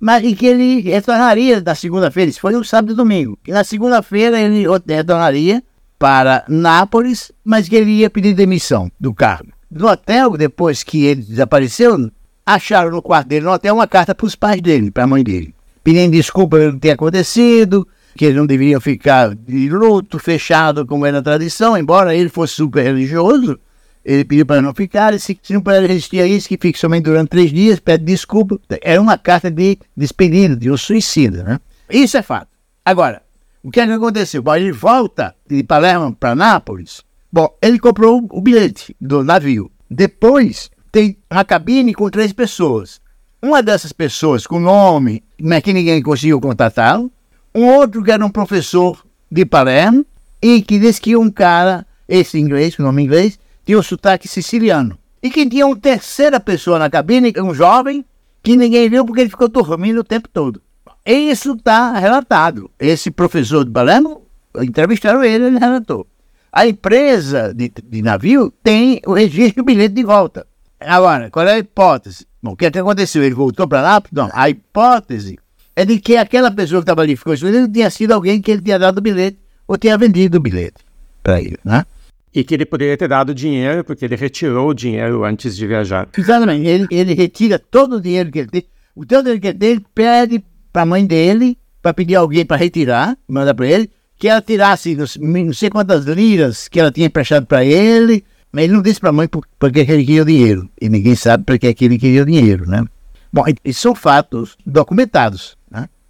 Mas 0.00 0.24
e 0.24 0.34
que 0.34 0.46
ele 0.46 0.80
retornaria 0.80 1.60
na 1.60 1.74
segunda-feira, 1.74 2.30
isso 2.30 2.40
foi 2.40 2.52
no 2.52 2.64
sábado 2.64 2.92
e 2.92 2.96
domingo. 2.96 3.38
E 3.46 3.52
na 3.52 3.62
segunda-feira 3.62 4.40
ele 4.40 4.66
retornaria 4.88 5.62
para 6.02 6.44
Nápoles, 6.48 7.30
mas 7.44 7.68
que 7.68 7.76
ele 7.76 7.92
ia 7.92 8.10
pedir 8.10 8.34
demissão 8.34 8.90
do 8.98 9.14
cargo. 9.14 9.52
No 9.70 9.86
hotel, 9.86 10.36
depois 10.36 10.82
que 10.82 11.04
ele 11.04 11.22
desapareceu, 11.22 12.10
acharam 12.44 12.90
no 12.90 13.00
quarto 13.00 13.28
dele, 13.28 13.44
no 13.44 13.52
hotel, 13.52 13.76
uma 13.76 13.86
carta 13.86 14.12
para 14.12 14.26
os 14.26 14.34
pais 14.34 14.60
dele, 14.60 14.90
para 14.90 15.04
a 15.04 15.06
mãe 15.06 15.22
dele, 15.22 15.54
pedindo 15.84 16.10
desculpa 16.10 16.56
pelo 16.58 16.72
que 16.72 16.80
tinha 16.80 16.94
acontecido, 16.94 17.86
que 18.16 18.24
eles 18.24 18.36
não 18.36 18.46
deveriam 18.46 18.80
ficar 18.80 19.32
de 19.32 19.68
luto, 19.68 20.18
fechado, 20.18 20.84
como 20.84 21.06
era 21.06 21.20
a 21.20 21.22
tradição, 21.22 21.78
embora 21.78 22.16
ele 22.16 22.28
fosse 22.28 22.54
super 22.54 22.82
religioso, 22.82 23.56
ele 24.04 24.24
pediu 24.24 24.44
para 24.44 24.60
não 24.60 24.74
ficar, 24.74 25.16
se, 25.20 25.38
se 25.40 25.54
não 25.54 25.60
puder 25.60 25.86
resistir 25.86 26.20
a 26.20 26.26
isso, 26.26 26.48
que 26.48 26.58
fique 26.60 26.80
somente 26.80 27.04
durante 27.04 27.28
três 27.28 27.52
dias, 27.52 27.78
pede 27.78 28.04
desculpa. 28.04 28.58
Era 28.82 29.00
uma 29.00 29.16
carta 29.16 29.48
de 29.48 29.78
despedida, 29.96 30.56
de 30.56 30.68
um 30.68 30.76
suicida, 30.76 31.44
né? 31.44 31.60
Isso 31.88 32.16
é 32.16 32.22
fato. 32.22 32.48
Agora, 32.84 33.21
o 33.62 33.70
que, 33.70 33.80
é 33.80 33.86
que 33.86 33.92
aconteceu? 33.92 34.42
Bom, 34.42 34.54
ele 34.54 34.72
volta 34.72 35.34
de 35.46 35.62
Palermo 35.62 36.14
para 36.14 36.34
Nápoles. 36.34 37.02
Bom, 37.32 37.48
ele 37.62 37.78
comprou 37.78 38.26
o 38.30 38.40
bilhete 38.40 38.96
do 39.00 39.22
navio. 39.22 39.70
Depois, 39.90 40.70
tem 40.90 41.16
uma 41.30 41.44
cabine 41.44 41.94
com 41.94 42.10
três 42.10 42.32
pessoas. 42.32 43.00
Uma 43.40 43.62
dessas 43.62 43.92
pessoas 43.92 44.46
com 44.46 44.60
nome, 44.60 45.22
mas 45.40 45.62
que 45.62 45.72
ninguém 45.72 46.02
conseguiu 46.02 46.40
contatá-lo 46.40 47.10
um 47.54 47.66
outro 47.66 48.02
que 48.02 48.10
era 48.10 48.24
um 48.24 48.30
professor 48.30 49.04
de 49.30 49.44
Palermo 49.44 50.04
e 50.40 50.62
que 50.62 50.78
disse 50.78 51.00
que 51.00 51.16
um 51.16 51.30
cara, 51.30 51.86
esse 52.08 52.38
inglês, 52.38 52.74
com 52.74 52.82
nome 52.82 53.02
inglês, 53.02 53.38
tinha 53.64 53.78
um 53.78 53.82
sotaque 53.82 54.26
siciliano. 54.26 54.98
E 55.22 55.30
que 55.30 55.48
tinha 55.48 55.66
uma 55.66 55.76
terceira 55.76 56.40
pessoa 56.40 56.78
na 56.78 56.90
cabine, 56.90 57.32
um 57.38 57.54
jovem, 57.54 58.04
que 58.42 58.56
ninguém 58.56 58.88
viu 58.88 59.04
porque 59.04 59.20
ele 59.20 59.30
ficou 59.30 59.48
dormindo 59.48 60.00
o 60.00 60.04
tempo 60.04 60.28
todo. 60.28 60.60
Isso 61.04 61.54
está 61.54 61.92
relatado. 61.98 62.70
Esse 62.78 63.10
professor 63.10 63.64
de 63.64 63.70
Palermo, 63.70 64.22
entrevistaram 64.60 65.24
ele, 65.24 65.46
ele 65.46 65.58
relatou. 65.58 66.06
A 66.52 66.66
empresa 66.66 67.52
de, 67.54 67.72
de 67.82 68.02
navio 68.02 68.52
tem 68.62 69.00
o 69.06 69.14
registro 69.14 69.62
do 69.62 69.66
bilhete 69.66 69.94
de 69.94 70.04
volta. 70.04 70.46
Agora, 70.78 71.30
qual 71.30 71.46
é 71.46 71.54
a 71.54 71.58
hipótese? 71.58 72.26
Bom, 72.42 72.52
o 72.52 72.56
que, 72.56 72.66
é 72.66 72.70
que 72.70 72.78
aconteceu? 72.78 73.22
Ele 73.22 73.34
voltou 73.34 73.66
para 73.66 73.80
lá? 73.80 74.02
Não, 74.12 74.28
a 74.32 74.50
hipótese 74.50 75.38
é 75.74 75.84
de 75.84 75.98
que 75.98 76.16
aquela 76.16 76.50
pessoa 76.50 76.80
que 76.80 76.84
estava 76.84 77.02
ali 77.02 77.16
ficou 77.16 77.32
escondida 77.32 77.68
tinha 77.68 77.88
sido 77.88 78.12
alguém 78.12 78.40
que 78.40 78.50
ele 78.50 78.60
tinha 78.60 78.78
dado 78.78 78.98
o 78.98 79.00
bilhete 79.00 79.38
ou 79.66 79.78
tinha 79.78 79.96
vendido 79.96 80.38
o 80.38 80.40
bilhete 80.40 80.84
para 81.22 81.40
ele, 81.40 81.58
né? 81.64 81.86
E 82.34 82.42
que 82.42 82.54
ele 82.54 82.66
poderia 82.66 82.96
ter 82.96 83.08
dado 83.08 83.34
dinheiro, 83.34 83.84
porque 83.84 84.04
ele 84.04 84.16
retirou 84.16 84.70
o 84.70 84.74
dinheiro 84.74 85.24
antes 85.24 85.56
de 85.56 85.66
viajar. 85.66 86.08
Exatamente. 86.16 86.66
Ele, 86.66 86.86
ele 86.90 87.14
retira 87.14 87.58
todo 87.58 87.96
o 87.96 88.00
dinheiro 88.00 88.30
que 88.30 88.40
ele 88.40 88.48
tem. 88.48 88.64
O 88.94 89.04
dinheiro 89.04 89.40
que 89.40 89.46
ele 89.48 89.58
tem, 89.58 89.70
ele 89.70 89.86
pede 89.94 90.44
para 90.72 90.82
a 90.82 90.86
mãe 90.86 91.04
dele, 91.04 91.58
para 91.80 91.92
pedir 91.92 92.14
alguém 92.14 92.46
para 92.46 92.56
retirar, 92.56 93.16
mandar 93.28 93.54
para 93.54 93.66
ele, 93.66 93.90
que 94.16 94.28
ela 94.28 94.40
tirasse 94.40 94.96
não 95.18 95.52
sei 95.52 95.68
quantas 95.68 96.04
liras 96.04 96.68
que 96.68 96.78
ela 96.78 96.92
tinha 96.92 97.06
emprestado 97.06 97.46
para 97.46 97.64
ele, 97.64 98.24
mas 98.52 98.64
ele 98.64 98.72
não 98.74 98.82
disse 98.82 99.00
para 99.00 99.10
a 99.10 99.12
mãe 99.12 99.26
por, 99.26 99.46
porque 99.58 99.80
ele 99.80 100.04
queria 100.04 100.22
o 100.22 100.26
dinheiro. 100.26 100.70
E 100.80 100.88
ninguém 100.88 101.14
sabe 101.14 101.44
porque 101.44 101.74
que 101.74 101.84
ele 101.84 101.98
queria 101.98 102.22
o 102.22 102.26
dinheiro, 102.26 102.68
né? 102.68 102.84
Bom, 103.32 103.44
isso 103.64 103.80
são 103.80 103.94
fatos 103.94 104.56
documentados. 104.64 105.56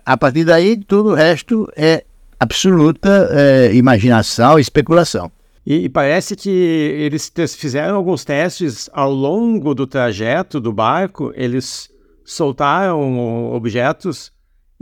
A 0.04 0.16
partir 0.16 0.44
daí, 0.44 0.76
tudo 0.76 1.10
o 1.10 1.14
resto 1.14 1.70
é 1.76 2.04
absoluta 2.38 3.28
é, 3.30 3.72
imaginação 3.72 4.58
e 4.58 4.60
especulação. 4.60 5.30
E, 5.64 5.84
e, 5.84 5.88
parece 5.88 6.34
que 6.34 6.50
eles 6.50 7.30
fizeram 7.54 7.94
alguns 7.94 8.24
testes 8.24 8.90
ao 8.92 9.12
longo 9.12 9.74
do 9.76 9.86
trajeto 9.86 10.60
do 10.60 10.72
barco, 10.72 11.32
eles 11.36 11.88
soltaram 12.24 13.52
objetos 13.52 14.31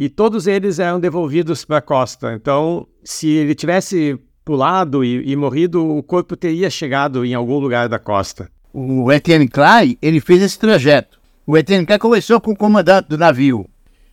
e 0.01 0.09
todos 0.09 0.47
eles 0.47 0.79
eram 0.79 0.99
devolvidos 0.99 1.63
para 1.63 1.77
a 1.77 1.83
costa. 1.83 2.33
Então, 2.33 2.87
se 3.05 3.29
ele 3.29 3.55
tivesse 3.55 4.19
pulado 4.43 5.05
e, 5.05 5.31
e, 5.31 5.37
morrido, 5.37 5.87
o 5.87 6.03
corpo 6.03 6.35
teria 6.39 6.71
chegado 6.71 7.23
em 7.23 7.35
algum 7.35 7.59
lugar 7.59 7.87
da 7.87 7.99
costa. 7.99 8.51
O 8.73 9.13
Etienne 9.13 9.47
Klein, 9.47 9.99
ele 10.01 10.19
fez 10.19 10.41
esse 10.41 10.59
trajeto. 10.59 11.21
O 11.47 11.55
Etienne 11.55 11.85
Klein 11.85 11.99
começou 11.99 12.41
com 12.41 12.53
o 12.53 12.57
comandante 12.57 13.11
do 13.11 13.19
navio, 13.19 13.69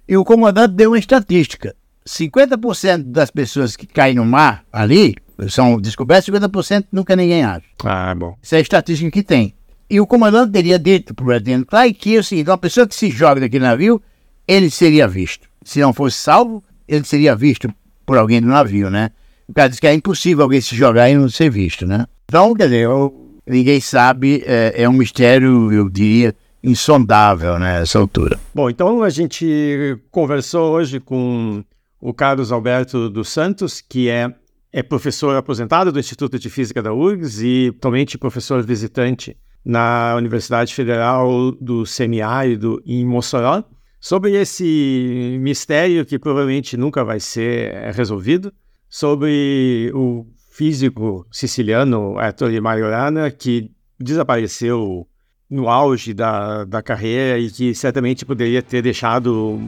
e 0.06 0.18
o 0.18 0.26
comandante 0.26 0.74
deu 0.74 0.92
uma 0.92 1.00
estatística: 1.00 1.74
50% 2.06 3.04
das 3.04 3.32
pessoas 3.32 3.78
que 3.78 3.88
caem 3.88 4.16
no 4.16 4.26
mar 4.26 4.66
ali 4.74 5.16
são 5.48 5.80
descobertas, 5.80 6.26
50% 6.26 6.88
nunca 6.92 7.16
ninguém 7.16 7.46
acha. 7.46 7.64
Ah, 7.86 8.14
bom. 8.14 8.36
Essa 8.44 8.56
é 8.56 8.60
a 8.60 8.62
estatística 8.62 9.10
que 9.10 9.24
tem. 9.24 9.54
E 9.90 10.02
o 10.02 10.08
comandante 10.08 10.52
teria 10.52 10.78
dito 10.78 11.16
para 11.16 11.24
o 11.24 11.30
Lieutenant 11.30 11.66
Clay 11.66 11.94
que 11.94 12.18
assim, 12.18 12.44
uma 12.44 12.58
pessoa 12.58 12.86
que 12.86 12.94
se 12.94 13.10
joga 13.10 13.40
daquele 13.40 13.64
navio, 13.64 14.02
ele 14.46 14.70
seria 14.70 15.08
visto. 15.08 15.48
Se 15.68 15.82
não 15.82 15.92
fosse 15.92 16.16
salvo, 16.16 16.64
ele 16.88 17.04
seria 17.04 17.36
visto 17.36 17.70
por 18.06 18.18
alguém 18.18 18.40
do 18.40 18.48
navio, 18.48 18.90
né? 18.90 19.12
O 19.50 19.54
cara 19.54 19.68
disse 19.68 19.82
que 19.82 19.88
é 19.88 19.94
impossível 19.94 20.46
alguém 20.46 20.62
se 20.62 20.74
jogar 20.74 21.10
e 21.10 21.16
não 21.16 21.28
ser 21.28 21.50
visto, 21.50 21.86
né? 21.86 22.06
Então, 22.24 22.54
quer 22.54 22.64
dizer, 22.68 22.86
eu, 22.86 23.38
ninguém 23.46 23.82
sabe, 23.82 24.42
é, 24.46 24.84
é 24.84 24.88
um 24.88 24.94
mistério, 24.94 25.70
eu 25.74 25.90
diria, 25.90 26.34
insondável 26.64 27.60
né, 27.60 27.82
nessa 27.82 28.00
altura. 28.00 28.40
Bom, 28.56 28.70
então 28.70 29.04
a 29.04 29.10
gente 29.10 30.00
conversou 30.10 30.72
hoje 30.72 31.02
com 31.02 31.62
o 32.00 32.14
Carlos 32.14 32.50
Alberto 32.50 33.10
dos 33.10 33.28
Santos, 33.28 33.82
que 33.82 34.08
é, 34.08 34.34
é 34.72 34.82
professor 34.82 35.36
aposentado 35.36 35.92
do 35.92 36.00
Instituto 36.00 36.40
de 36.40 36.50
Física 36.50 36.82
da 36.82 36.94
URGS 36.94 37.42
e 37.42 37.74
atualmente 37.78 38.18
professor 38.18 38.64
visitante 38.64 39.36
na 39.66 40.16
Universidade 40.16 40.74
Federal 40.74 41.52
do 41.60 41.86
Semiárido 41.86 42.82
em 42.86 43.06
Mossoró, 43.06 43.66
sobre 44.00 44.34
esse 44.34 45.38
mistério 45.40 46.06
que 46.06 46.20
provavelmente 46.20 46.78
nunca 46.78 47.04
vai 47.04 47.20
ser 47.20 47.92
resolvido, 47.94 48.54
sobre 48.90 49.92
o 49.94 50.26
físico 50.52 51.26
siciliano 51.32 52.16
Ettore 52.20 52.60
Majorana, 52.62 53.30
que 53.30 53.72
desapareceu 54.00 55.08
no 55.50 55.70
auge 55.70 56.14
da, 56.14 56.66
da 56.66 56.82
carreira 56.82 57.38
e 57.40 57.50
que 57.50 57.74
certamente 57.74 58.26
poderia 58.26 58.62
ter 58.62 58.82
deixado 58.82 59.60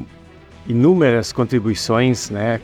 inúmeras 0.68 1.32
contribuições, 1.32 2.30
né, 2.30 2.62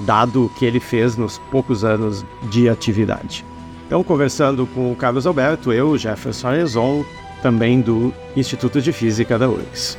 dado 0.00 0.46
o 0.46 0.48
que 0.50 0.64
ele 0.64 0.80
fez 0.80 1.16
nos 1.16 1.38
poucos 1.50 1.84
anos 1.84 2.24
de 2.50 2.68
atividade. 2.68 3.44
Então, 3.86 4.02
conversando 4.02 4.66
com 4.68 4.92
o 4.92 4.96
Carlos 4.96 5.26
Alberto, 5.26 5.72
eu, 5.72 5.96
Jefferson 5.98 6.48
Arezon, 6.48 7.04
também 7.42 7.80
do 7.80 8.12
Instituto 8.34 8.80
de 8.80 8.92
Física 8.92 9.38
da 9.38 9.48
URGS. 9.48 9.98